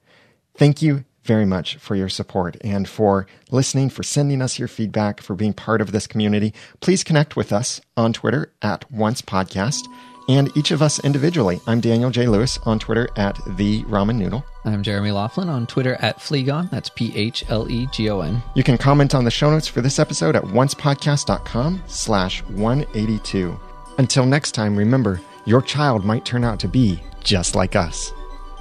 thank 0.55 0.81
you 0.81 1.05
very 1.23 1.45
much 1.45 1.75
for 1.75 1.95
your 1.95 2.09
support 2.09 2.57
and 2.61 2.89
for 2.89 3.27
listening, 3.51 3.89
for 3.89 4.03
sending 4.03 4.41
us 4.41 4.57
your 4.57 4.67
feedback, 4.67 5.21
for 5.21 5.35
being 5.35 5.53
part 5.53 5.79
of 5.79 5.91
this 5.91 6.07
community. 6.07 6.53
Please 6.79 7.03
connect 7.03 7.35
with 7.35 7.53
us 7.53 7.79
on 7.95 8.13
Twitter 8.13 8.51
at 8.61 8.91
Once 8.91 9.21
Podcast 9.21 9.83
and 10.29 10.55
each 10.55 10.71
of 10.71 10.81
us 10.81 10.99
individually. 10.99 11.59
I'm 11.67 11.81
Daniel 11.81 12.11
J. 12.11 12.27
Lewis 12.27 12.59
on 12.59 12.77
Twitter 12.79 13.09
at 13.17 13.37
The 13.57 13.83
Ramen 13.85 14.15
Noodle. 14.15 14.45
I'm 14.63 14.83
Jeremy 14.83 15.11
Laughlin 15.11 15.49
on 15.49 15.65
Twitter 15.65 15.95
at 15.95 16.21
Phlegon. 16.21 16.69
That's 16.71 16.89
P 16.89 17.11
H 17.15 17.43
L 17.49 17.69
E 17.69 17.87
G 17.87 18.09
O 18.09 18.21
N. 18.21 18.41
You 18.53 18.63
can 18.63 18.77
comment 18.77 19.15
on 19.15 19.25
the 19.25 19.31
show 19.31 19.49
notes 19.49 19.67
for 19.67 19.81
this 19.81 19.97
episode 19.97 20.35
at 20.35 20.43
oncepodcast.com 20.43 21.83
slash 21.87 22.43
182. 22.43 23.59
Until 23.97 24.25
next 24.25 24.51
time, 24.51 24.75
remember, 24.77 25.19
your 25.45 25.61
child 25.61 26.05
might 26.05 26.25
turn 26.25 26.43
out 26.43 26.59
to 26.59 26.67
be 26.67 27.01
just 27.23 27.55
like 27.55 27.75
us. 27.75 28.13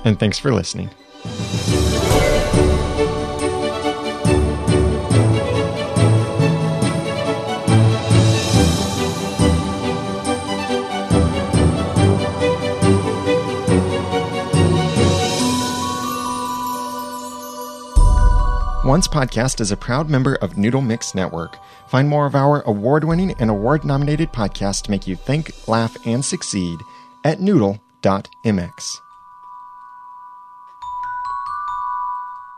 And 0.05 0.19
thanks 0.19 0.39
for 0.39 0.53
listening. 0.53 0.89
Once 18.89 19.07
Podcast 19.07 19.61
is 19.61 19.71
a 19.71 19.77
proud 19.77 20.09
member 20.09 20.37
of 20.37 20.57
Noodle 20.57 20.81
Mix 20.81 21.15
Network. 21.15 21.59
Find 21.89 22.09
more 22.09 22.25
of 22.25 22.35
our 22.35 22.63
award 22.63 23.05
winning 23.05 23.35
and 23.39 23.51
award 23.51 23.85
nominated 23.85 24.33
podcasts 24.33 24.81
to 24.85 24.91
make 24.91 25.07
you 25.07 25.15
think, 25.15 25.69
laugh, 25.69 25.95
and 26.07 26.25
succeed 26.25 26.81
at 27.23 27.39
noodle.mx. 27.39 29.01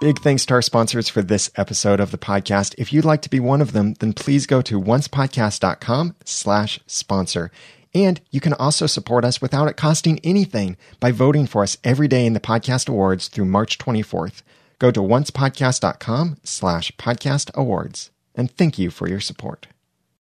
Big 0.01 0.21
thanks 0.21 0.47
to 0.47 0.55
our 0.55 0.63
sponsors 0.63 1.09
for 1.09 1.21
this 1.21 1.51
episode 1.57 1.99
of 1.99 2.13
the 2.13 2.17
podcast. 2.17 2.77
If 2.79 2.93
you'd 2.93 3.05
like 3.05 3.23
to 3.23 3.29
be 3.29 3.41
one 3.41 3.61
of 3.61 3.73
them, 3.73 3.95
then 3.95 4.13
please 4.13 4.47
go 4.47 4.63
to 4.63 4.81
oncepodcast.com 4.81 6.15
slash 6.25 6.79
sponsor. 6.87 7.51
And 7.93 8.21
you 8.31 8.41
can 8.41 8.55
also 8.55 8.87
support 8.87 9.25
us 9.25 9.43
without 9.43 9.67
it 9.67 9.77
costing 9.77 10.21
anything 10.23 10.77
by 11.01 11.11
voting 11.11 11.49
for 11.49 11.65
us 11.65 11.77
every 11.83 12.07
day 12.07 12.25
in 12.25 12.35
the 12.35 12.39
podcast 12.39 12.89
awards 12.89 13.27
through 13.27 13.47
March 13.47 13.79
24th. 13.79 14.43
Go 14.81 14.91
to 14.91 15.01
oncepodcast.com 15.01 16.39
slash 16.43 16.91
podcast 16.97 17.55
awards. 17.55 18.11
And 18.35 18.51
thank 18.51 18.79
you 18.79 18.91
for 18.91 19.09
your 19.09 19.21
support. 19.21 19.69